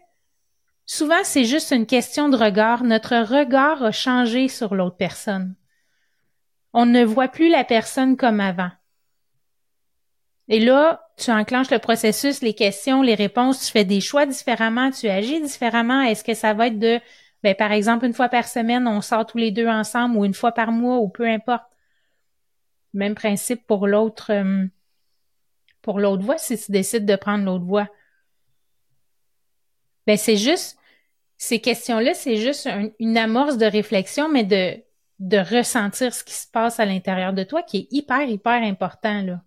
Souvent, 0.87 1.25
c'est 1.25 1.45
juste 1.45 1.73
une 1.73 1.85
question 1.85 2.29
de 2.29 2.37
regard. 2.37 2.85
Notre 2.85 3.17
regard 3.17 3.83
a 3.83 3.91
changé 3.91 4.47
sur 4.47 4.77
l'autre 4.77 4.97
personne. 4.97 5.57
On 6.73 6.87
ne 6.87 7.05
voit 7.05 7.29
plus 7.29 7.49
la 7.49 7.65
personne 7.65 8.17
comme 8.17 8.39
avant. 8.39 8.71
Et 10.49 10.61
là, 10.61 11.11
tu 11.17 11.33
enclenches 11.33 11.73
le 11.73 11.81
processus, 11.81 12.41
les 12.41 12.55
questions, 12.55 13.03
les 13.03 13.17
réponses, 13.17 13.67
tu 13.67 13.73
fais 13.73 13.85
des 13.85 14.01
choix 14.01 14.27
différemment, 14.27 14.93
tu 14.93 15.09
agis 15.09 15.43
différemment. 15.43 16.03
Est-ce 16.03 16.23
que 16.23 16.35
ça 16.35 16.55
va 16.55 16.69
être 16.69 16.79
de, 16.79 17.01
ben, 17.43 17.55
par 17.55 17.73
exemple, 17.73 18.07
une 18.07 18.15
fois 18.15 18.29
par 18.29 18.49
semaine, 18.49 18.89
on 18.89 19.01
sort 19.01 19.27
tous 19.27 19.39
les 19.39 19.51
deux 19.51 19.69
ensemble 19.69 20.17
ou 20.17 20.25
une 20.25 20.35
fois 20.35 20.53
par 20.53 20.73
mois 20.73 20.99
ou 20.99 21.09
peu 21.09 21.27
importe. 21.27 21.65
Même 22.93 23.15
principe 23.15 23.67
pour 23.67 23.87
l'autre, 23.87 24.33
euh, 24.33 24.67
pour 25.83 26.01
l'autre 26.01 26.23
voie 26.23 26.39
si 26.39 26.59
tu 26.59 26.73
décides 26.73 27.05
de 27.07 27.17
prendre 27.17 27.45
l'autre 27.45 27.65
voie. 27.65 27.89
Ben, 30.07 30.17
c'est 30.17 30.37
juste, 30.37 30.79
ces 31.37 31.61
questions-là, 31.61 32.15
c'est 32.15 32.37
juste 32.37 32.69
une 32.99 33.19
amorce 33.19 33.59
de 33.59 33.67
réflexion, 33.67 34.29
mais 34.29 34.45
de, 34.45 34.83
de 35.19 35.39
ressentir 35.39 36.15
ce 36.15 36.25
qui 36.25 36.35
se 36.35 36.47
passe 36.49 36.81
à 36.81 36.87
l'intérieur 36.87 37.33
de 37.33 37.43
toi 37.43 37.63
qui 37.63 37.79
est 37.79 37.89
hyper, 37.91 38.23
hyper 38.23 38.63
important, 38.63 39.23
là. 39.23 39.43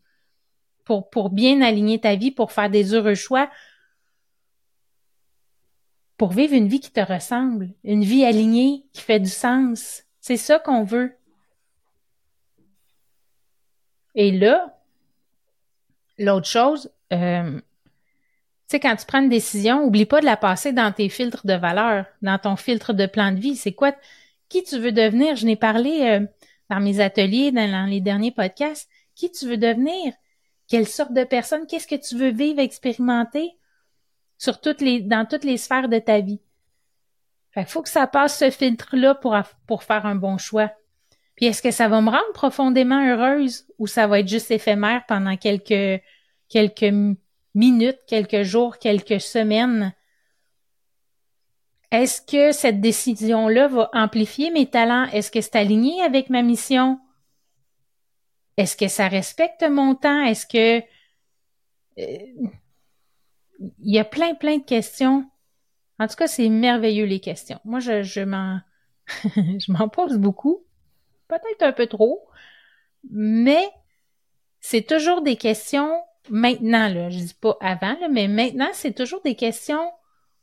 Pour, 0.85 1.09
pour 1.11 1.29
bien 1.29 1.61
aligner 1.61 1.99
ta 1.99 2.15
vie, 2.15 2.31
pour 2.31 2.51
faire 2.51 2.69
des 2.69 2.95
heureux 2.95 3.13
choix, 3.13 3.49
pour 6.19 6.33
vivre 6.33 6.53
une 6.53 6.67
vie 6.67 6.81
qui 6.81 6.91
te 6.91 6.99
ressemble, 6.99 7.69
une 7.85 8.03
vie 8.03 8.25
alignée, 8.25 8.83
qui 8.91 9.01
fait 9.01 9.21
du 9.21 9.29
sens. 9.29 10.03
C'est 10.19 10.35
ça 10.35 10.59
qu'on 10.59 10.83
veut. 10.83 11.15
Et 14.15 14.31
là, 14.31 14.77
l'autre 16.17 16.45
chose, 16.45 16.91
euh, 17.13 17.53
tu 17.55 17.61
sais, 18.67 18.79
quand 18.81 18.97
tu 18.97 19.05
prends 19.05 19.21
une 19.21 19.29
décision, 19.29 19.85
oublie 19.85 20.05
pas 20.05 20.19
de 20.19 20.25
la 20.25 20.35
passer 20.35 20.73
dans 20.73 20.91
tes 20.91 21.07
filtres 21.07 21.47
de 21.47 21.53
valeur, 21.53 22.05
dans 22.21 22.37
ton 22.37 22.57
filtre 22.57 22.91
de 22.91 23.05
plan 23.05 23.31
de 23.31 23.39
vie. 23.39 23.55
C'est 23.55 23.71
quoi, 23.71 23.93
qui 24.49 24.61
tu 24.63 24.77
veux 24.77 24.91
devenir? 24.91 25.37
Je 25.37 25.45
n'ai 25.45 25.55
parlé 25.55 26.01
euh, 26.01 26.25
dans 26.69 26.81
mes 26.81 26.99
ateliers, 26.99 27.53
dans, 27.53 27.89
les 27.89 28.01
derniers 28.01 28.31
podcasts. 28.31 28.89
Qui 29.15 29.31
tu 29.31 29.47
veux 29.47 29.57
devenir? 29.57 30.13
Quelle 30.67 30.87
sorte 30.87 31.13
de 31.13 31.23
personne? 31.23 31.65
Qu'est-ce 31.65 31.87
que 31.87 31.95
tu 31.95 32.17
veux 32.17 32.31
vivre, 32.31 32.59
expérimenter? 32.59 33.53
Sur 34.39 34.61
toutes 34.61 34.81
les, 34.81 35.01
dans 35.01 35.27
toutes 35.27 35.43
les 35.43 35.57
sphères 35.57 35.89
de 35.89 35.99
ta 35.99 36.21
vie. 36.21 36.41
Fait 37.51 37.65
faut 37.65 37.83
que 37.83 37.89
ça 37.89 38.07
passe 38.07 38.39
ce 38.39 38.49
filtre-là 38.49 39.13
pour, 39.13 39.37
pour 39.67 39.83
faire 39.83 40.07
un 40.07 40.15
bon 40.15 40.37
choix. 40.37 40.71
Puis 41.35 41.45
est-ce 41.45 41.61
que 41.61 41.71
ça 41.71 41.87
va 41.87 42.01
me 42.01 42.09
rendre 42.09 42.33
profondément 42.33 43.05
heureuse 43.05 43.67
ou 43.77 43.85
ça 43.85 44.07
va 44.07 44.21
être 44.21 44.27
juste 44.27 44.49
éphémère 44.49 45.03
pendant 45.07 45.35
quelques, 45.37 46.01
quelques 46.47 46.93
minutes, 47.53 47.99
quelques 48.07 48.43
jours, 48.43 48.77
quelques 48.79 49.21
semaines? 49.21 49.93
Est-ce 51.91 52.21
que 52.21 52.51
cette 52.51 52.81
décision-là 52.81 53.67
va 53.67 53.89
amplifier 53.93 54.51
mes 54.51 54.67
talents? 54.67 55.05
Est-ce 55.05 55.31
que 55.31 55.41
c'est 55.41 55.55
aligné 55.55 56.01
avec 56.01 56.29
ma 56.29 56.43
mission? 56.43 56.99
Est-ce 58.57 58.77
que 58.77 58.87
ça 58.87 59.07
respecte 59.07 59.63
mon 59.63 59.95
temps? 59.95 60.23
Est-ce 60.23 60.45
que... 60.45 60.83
Euh, 61.99 62.47
il 63.59 63.93
y 63.93 63.99
a 63.99 64.05
plein, 64.05 64.35
plein 64.35 64.57
de 64.57 64.63
questions. 64.63 65.29
En 65.99 66.07
tout 66.07 66.15
cas, 66.15 66.27
c'est 66.27 66.49
merveilleux 66.49 67.05
les 67.05 67.19
questions. 67.19 67.59
Moi, 67.65 67.79
je, 67.79 68.23
m'en 68.23 68.59
je 69.35 69.71
m'en 69.71 69.89
pose 69.89 70.17
beaucoup. 70.17 70.63
Peut-être 71.27 71.63
un 71.63 71.73
peu 71.73 71.87
trop. 71.87 72.27
Mais 73.09 73.69
c'est 74.61 74.85
toujours 74.85 75.21
des 75.21 75.35
questions 75.35 76.01
maintenant, 76.29 76.89
là. 76.89 77.09
Je 77.09 77.19
dis 77.19 77.33
pas 77.33 77.57
avant, 77.61 77.97
là, 77.99 78.07
mais 78.09 78.27
maintenant, 78.27 78.69
c'est 78.73 78.93
toujours 78.93 79.21
des 79.21 79.35
questions 79.35 79.91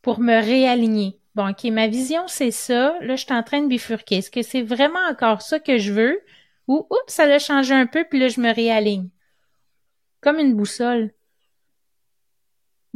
pour 0.02 0.20
me 0.20 0.34
réaligner. 0.34 1.18
Bon, 1.34 1.50
OK, 1.50 1.64
ma 1.64 1.86
vision, 1.86 2.28
c'est 2.28 2.50
ça. 2.50 2.96
Là, 3.00 3.16
je 3.16 3.24
suis 3.24 3.34
en 3.34 3.42
train 3.42 3.62
de 3.62 3.68
bifurquer. 3.68 4.16
Est-ce 4.16 4.30
que 4.30 4.42
c'est 4.42 4.62
vraiment 4.62 5.04
encore 5.10 5.42
ça 5.42 5.58
que 5.58 5.78
je 5.78 5.92
veux? 5.92 6.20
Ou, 6.68 6.86
oups, 6.90 7.12
ça 7.12 7.24
a 7.24 7.38
changé 7.38 7.74
un 7.74 7.86
peu, 7.86 8.04
puis 8.08 8.18
là, 8.18 8.28
je 8.28 8.40
me 8.40 8.52
réaligne. 8.52 9.08
Comme 10.20 10.38
une 10.38 10.54
boussole. 10.54 11.12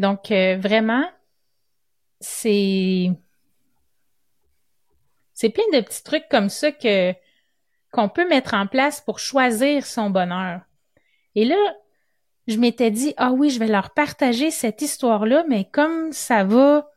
Donc, 0.01 0.31
euh, 0.33 0.57
vraiment, 0.57 1.05
c'est... 2.21 3.11
C'est 5.35 5.51
plein 5.51 5.65
de 5.75 5.81
petits 5.81 6.03
trucs 6.03 6.29
comme 6.31 6.49
ça 6.49 6.73
que 6.73 7.13
qu'on 7.93 8.09
peut 8.09 8.27
mettre 8.27 8.55
en 8.55 8.67
place 8.67 9.01
pour 9.01 9.19
choisir 9.19 9.85
son 9.85 10.09
bonheur. 10.11 10.63
Et 11.35 11.45
là, 11.45 11.57
je 12.47 12.57
m'étais 12.57 12.91
dit, 12.91 13.13
ah 13.19 13.33
oui, 13.33 13.51
je 13.51 13.59
vais 13.59 13.67
leur 13.67 13.91
partager 13.91 14.51
cette 14.51 14.81
histoire-là, 14.81 15.45
mais 15.49 15.69
comme 15.71 16.13
ça 16.13 16.45
va 16.45 16.91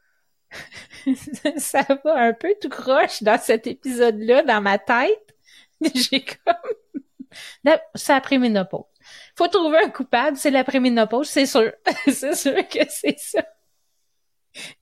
ça 1.58 1.82
va 2.06 2.16
un 2.16 2.34
peu 2.34 2.56
tout 2.62 2.70
croche 2.70 3.22
dans 3.22 3.40
cet 3.40 3.68
épisode-là, 3.68 4.44
dans 4.44 4.62
ma 4.62 4.78
tête. 4.78 5.36
J'ai 5.94 6.24
comme... 6.24 7.74
C'est 7.96 8.14
après-ménopause. 8.14 8.93
Faut 9.36 9.48
trouver 9.48 9.80
un 9.80 9.90
coupable, 9.90 10.38
c'est 10.38 10.52
l'après-ménopause, 10.52 11.30
c'est 11.30 11.46
sûr. 11.46 11.72
c'est 12.08 12.36
sûr 12.36 12.68
que 12.68 12.80
c'est 12.90 13.20
ça. 13.20 13.46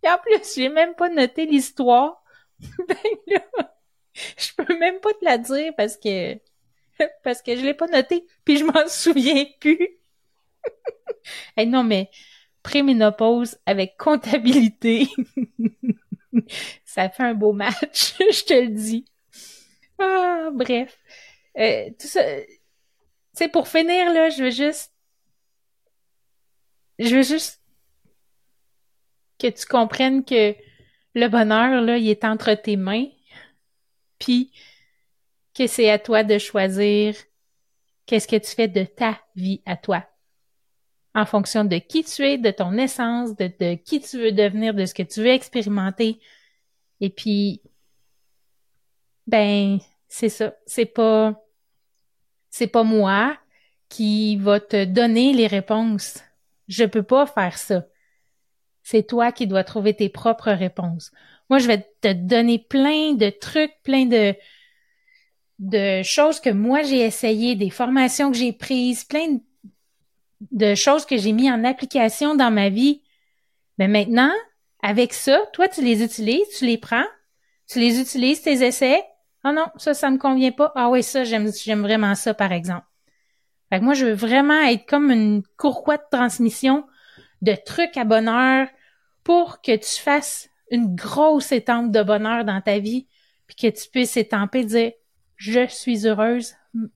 Et 0.04 0.10
en 0.10 0.18
plus, 0.18 0.56
j'ai 0.56 0.70
même 0.70 0.96
pas 0.96 1.10
noté 1.10 1.46
l'histoire. 1.46 2.24
ben 2.88 2.98
là, 3.28 3.42
je 4.38 4.54
peux 4.56 4.78
même 4.78 5.00
pas 5.00 5.14
te 5.14 5.26
la 5.26 5.38
dire 5.38 5.74
parce 5.76 5.98
que 5.98 6.38
parce 7.24 7.42
que 7.42 7.56
je 7.56 7.64
l'ai 7.64 7.74
pas 7.74 7.88
noté, 7.88 8.26
puis 8.46 8.58
je 8.58 8.66
m'en 8.66 8.88
souviens 8.88 9.46
plus. 9.60 9.90
hey, 11.58 11.68
non, 11.68 11.84
mais 11.84 12.10
préménopause 12.64 13.58
avec 13.66 13.98
comptabilité. 13.98 15.08
ça 16.86 17.10
fait 17.10 17.24
un 17.24 17.34
beau 17.34 17.54
match, 17.54 18.16
je 18.20 18.44
te 18.44 18.54
le 18.54 18.68
dis. 18.68 19.06
Ah, 20.00 20.50
bref. 20.54 20.98
Euh, 21.58 21.90
tout 22.00 22.08
ça. 22.08 22.22
Tu 23.38 23.50
pour 23.50 23.68
finir, 23.68 24.12
là, 24.14 24.30
je 24.30 24.44
veux 24.44 24.52
juste. 24.52 24.94
Je 27.00 27.16
veux 27.16 27.24
juste 27.24 27.62
que 29.40 29.48
tu 29.48 29.66
comprennes 29.66 30.24
que 30.24 30.56
le 31.16 31.28
bonheur, 31.28 31.82
là, 31.82 31.98
il 31.98 32.10
est 32.10 32.24
entre 32.24 32.54
tes 32.54 32.76
mains. 32.76 33.08
Puis 34.20 34.52
que 35.56 35.68
c'est 35.68 35.90
à 35.90 35.98
toi 35.98 36.24
de 36.24 36.38
choisir 36.38 37.16
qu'est-ce 38.06 38.28
que 38.28 38.36
tu 38.36 38.52
fais 38.52 38.68
de 38.68 38.84
ta 38.84 39.20
vie 39.36 39.62
à 39.66 39.76
toi 39.76 40.06
en 41.14 41.26
fonction 41.26 41.66
de 41.66 41.78
qui 41.78 42.04
tu 42.04 42.24
es, 42.24 42.38
de 42.38 42.52
ton 42.52 42.78
essence, 42.78 43.36
de, 43.36 43.52
de 43.60 43.76
qui 43.76 44.00
tu 44.00 44.18
veux 44.18 44.32
devenir, 44.32 44.74
de 44.74 44.86
ce 44.86 44.94
que 44.94 45.04
tu 45.04 45.22
veux 45.22 45.28
expérimenter. 45.28 46.20
Et 47.02 47.10
puis, 47.10 47.62
ben, 49.28 49.80
c'est 50.08 50.30
ça. 50.30 50.56
C'est 50.66 50.86
pas, 50.86 51.36
c'est 52.52 52.68
pas 52.68 52.84
moi 52.84 53.36
qui 53.90 54.38
va 54.38 54.60
te 54.60 54.86
donner 54.86 55.34
les 55.34 55.48
réponses. 55.48 56.20
Je 56.68 56.86
peux 56.86 57.04
pas 57.04 57.26
faire 57.26 57.58
ça. 57.58 57.86
C'est 58.84 59.08
toi 59.08 59.32
qui 59.32 59.48
dois 59.48 59.64
trouver 59.64 59.96
tes 59.96 60.10
propres 60.10 60.52
réponses. 60.52 61.12
Moi, 61.50 61.58
je 61.58 61.68
vais 61.68 61.88
te 62.02 62.14
donner 62.14 62.60
plein 62.60 63.14
de 63.14 63.30
trucs, 63.30 63.74
plein 63.84 64.06
de, 64.06 64.36
de 65.60 66.04
choses 66.04 66.40
que 66.40 66.50
moi 66.50 66.84
j'ai 66.84 67.02
essayé, 67.02 67.56
des 67.56 67.70
formations 67.72 68.32
que 68.32 68.38
j'ai 68.38 68.54
prises, 68.54 69.04
plein 69.04 69.28
de 69.28 69.42
de 70.50 70.76
choses 70.76 71.06
que 71.06 71.18
j'ai 71.18 71.34
mis 71.34 71.52
en 71.52 71.64
application 71.64 72.36
dans 72.36 72.52
ma 72.52 72.70
vie. 72.70 73.02
Mais 73.78 73.88
maintenant, 73.88 74.32
avec 74.82 75.14
ça, 75.14 75.40
toi, 75.54 75.68
tu 75.68 75.84
les 75.84 76.04
utilises, 76.04 76.48
tu 76.58 76.66
les 76.66 76.78
prends, 76.78 77.06
tu 77.68 77.80
les 77.80 78.00
utilises, 78.00 78.42
tes 78.42 78.66
essais. 78.66 79.04
Ah 79.44 79.52
non, 79.52 79.68
ça, 79.78 79.94
ça 79.94 80.10
me 80.10 80.18
convient 80.18 80.52
pas. 80.52 80.72
Ah 80.76 80.90
oui, 80.90 81.04
ça, 81.04 81.24
j'aime, 81.24 81.52
j'aime 81.52 81.82
vraiment 81.82 82.16
ça, 82.16 82.34
par 82.34 82.52
exemple. 82.52 82.86
Fait 83.70 83.80
que 83.80 83.84
moi, 83.86 83.94
je 83.94 84.06
veux 84.06 84.14
vraiment 84.14 84.62
être 84.62 84.86
comme 84.86 85.12
une 85.12 85.44
courroie 85.58 85.98
de 85.98 86.04
transmission 86.12 86.86
de 87.42 87.56
trucs 87.56 87.98
à 87.98 88.04
bonheur 88.04 88.68
pour 89.24 89.62
que 89.62 89.76
tu 89.76 90.02
fasses 90.02 90.50
une 90.70 90.96
grosse 90.96 91.52
étampe 91.52 91.92
de 91.92 92.04
bonheur 92.04 92.46
dans 92.46 92.62
ta 92.62 92.80
vie, 92.80 93.08
puis 93.48 93.56
que 93.56 93.78
tu 93.78 93.90
puisses 93.90 94.18
étamper, 94.18 94.64
dire, 94.64 94.92
je 95.38 95.68
suis 95.68 96.08
heureuse 96.08 96.54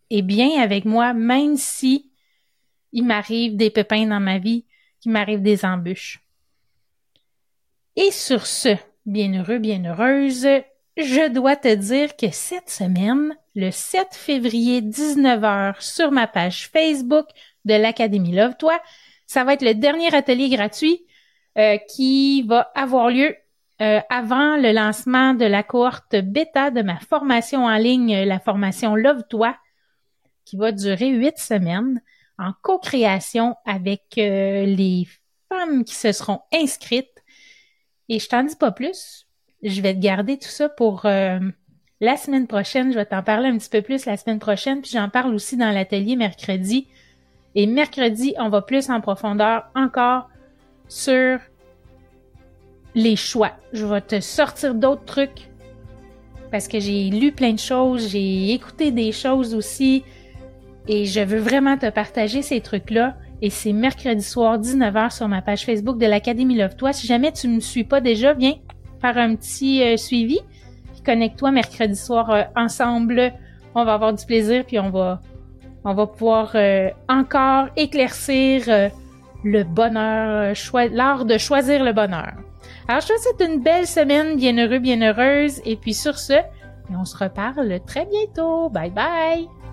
et 0.09 0.21
bien 0.21 0.61
avec 0.61 0.85
moi, 0.85 1.13
même 1.13 1.57
si 1.57 2.11
il 2.91 3.05
m'arrive 3.05 3.57
des 3.57 3.69
pépins 3.69 4.07
dans 4.07 4.19
ma 4.19 4.37
vie, 4.37 4.65
qu'il 5.01 5.11
m'arrive 5.11 5.41
des 5.41 5.65
embûches. 5.65 6.21
Et 7.95 8.11
sur 8.11 8.45
ce, 8.45 8.75
bienheureux, 9.05 9.57
bienheureuse, 9.57 10.47
je 10.97 11.29
dois 11.29 11.55
te 11.55 11.73
dire 11.73 12.15
que 12.15 12.31
cette 12.31 12.69
semaine, 12.69 13.35
le 13.55 13.71
7 13.71 14.07
février 14.11 14.81
19h 14.81 15.81
sur 15.81 16.11
ma 16.11 16.27
page 16.27 16.67
Facebook 16.67 17.27
de 17.65 17.73
l'Académie 17.73 18.33
Love-toi, 18.33 18.79
ça 19.27 19.43
va 19.43 19.53
être 19.53 19.63
le 19.63 19.73
dernier 19.73 20.13
atelier 20.15 20.49
gratuit 20.49 21.05
euh, 21.57 21.77
qui 21.89 22.43
va 22.43 22.71
avoir 22.75 23.09
lieu 23.09 23.35
euh, 23.81 23.99
avant 24.09 24.55
le 24.55 24.71
lancement 24.71 25.33
de 25.33 25.45
la 25.45 25.63
cohorte 25.63 26.15
bêta 26.15 26.71
de 26.71 26.81
ma 26.81 26.99
formation 26.99 27.65
en 27.65 27.75
ligne, 27.75 28.23
la 28.23 28.39
formation 28.39 28.95
Love-toi, 28.95 29.55
qui 30.45 30.55
va 30.55 30.71
durer 30.71 31.09
huit 31.09 31.37
semaines 31.37 32.01
en 32.37 32.51
co-création 32.61 33.55
avec 33.65 34.17
euh, 34.17 34.65
les 34.65 35.07
femmes 35.49 35.83
qui 35.83 35.95
se 35.95 36.11
seront 36.11 36.41
inscrites. 36.53 37.23
Et 38.07 38.19
je 38.19 38.29
t'en 38.29 38.43
dis 38.43 38.55
pas 38.55 38.71
plus. 38.71 39.24
Je 39.63 39.81
vais 39.81 39.93
te 39.93 39.99
garder 39.99 40.37
tout 40.37 40.49
ça 40.49 40.69
pour 40.69 41.05
euh, 41.05 41.39
la 42.01 42.17
semaine 42.17 42.47
prochaine. 42.47 42.91
Je 42.91 42.97
vais 42.97 43.05
t'en 43.05 43.23
parler 43.23 43.49
un 43.49 43.57
petit 43.57 43.69
peu 43.69 43.81
plus 43.81 44.05
la 44.05 44.17
semaine 44.17 44.39
prochaine. 44.39 44.81
Puis 44.81 44.91
j'en 44.93 45.09
parle 45.09 45.33
aussi 45.33 45.57
dans 45.57 45.71
l'atelier 45.71 46.15
mercredi. 46.15 46.87
Et 47.55 47.67
mercredi, 47.67 48.33
on 48.37 48.49
va 48.49 48.61
plus 48.61 48.89
en 48.89 49.01
profondeur 49.01 49.65
encore 49.75 50.29
sur 50.87 51.39
les 52.93 53.15
choix. 53.15 53.51
Je 53.73 53.85
vais 53.85 54.01
te 54.01 54.19
sortir 54.19 54.75
d'autres 54.75 55.05
trucs 55.05 55.49
parce 56.51 56.67
que 56.67 56.79
j'ai 56.79 57.09
lu 57.09 57.31
plein 57.31 57.53
de 57.53 57.59
choses, 57.59 58.09
j'ai 58.09 58.51
écouté 58.53 58.91
des 58.91 59.11
choses 59.11 59.55
aussi. 59.55 60.03
Et 60.87 61.05
je 61.05 61.19
veux 61.19 61.39
vraiment 61.39 61.77
te 61.77 61.89
partager 61.89 62.41
ces 62.41 62.61
trucs-là. 62.61 63.17
Et 63.41 63.49
c'est 63.49 63.73
mercredi 63.73 64.23
soir, 64.23 64.59
19h, 64.59 65.15
sur 65.15 65.27
ma 65.27 65.41
page 65.41 65.65
Facebook 65.65 65.97
de 65.97 66.05
l'Académie 66.05 66.55
Love-toi. 66.55 66.93
Si 66.93 67.07
jamais 67.07 67.31
tu 67.31 67.47
ne 67.47 67.55
me 67.55 67.59
suis 67.59 67.83
pas 67.83 68.01
déjà, 68.01 68.33
viens 68.33 68.55
un 69.13 69.35
petit 69.35 69.83
euh, 69.83 69.97
suivi. 69.97 70.39
connecte-toi 71.05 71.51
mercredi 71.51 71.95
soir 71.95 72.29
euh, 72.29 72.43
ensemble. 72.55 73.33
On 73.75 73.85
va 73.85 73.93
avoir 73.93 74.13
du 74.13 74.25
plaisir, 74.25 74.63
puis 74.65 74.79
on 74.79 74.89
va, 74.89 75.21
on 75.83 75.93
va 75.93 76.07
pouvoir 76.07 76.51
euh, 76.55 76.89
encore 77.09 77.67
éclaircir 77.75 78.63
le 79.43 79.63
bonheur, 79.63 80.55
l'art 80.91 81.25
de 81.25 81.37
choisir 81.37 81.83
le 81.83 81.91
bonheur. 81.91 82.33
Alors, 82.87 83.01
je 83.01 83.07
te 83.07 83.19
souhaite 83.19 83.49
une 83.49 83.61
belle 83.61 83.87
semaine, 83.87 84.37
bien 84.37 84.57
heureux, 84.57 84.79
bien 84.79 85.01
heureuse. 85.01 85.61
Et 85.65 85.75
puis 85.75 85.93
sur 85.93 86.17
ce, 86.17 86.35
on 86.89 87.05
se 87.05 87.17
reparle 87.17 87.79
très 87.85 88.05
bientôt. 88.05 88.69
Bye 88.69 88.91
bye! 88.91 89.64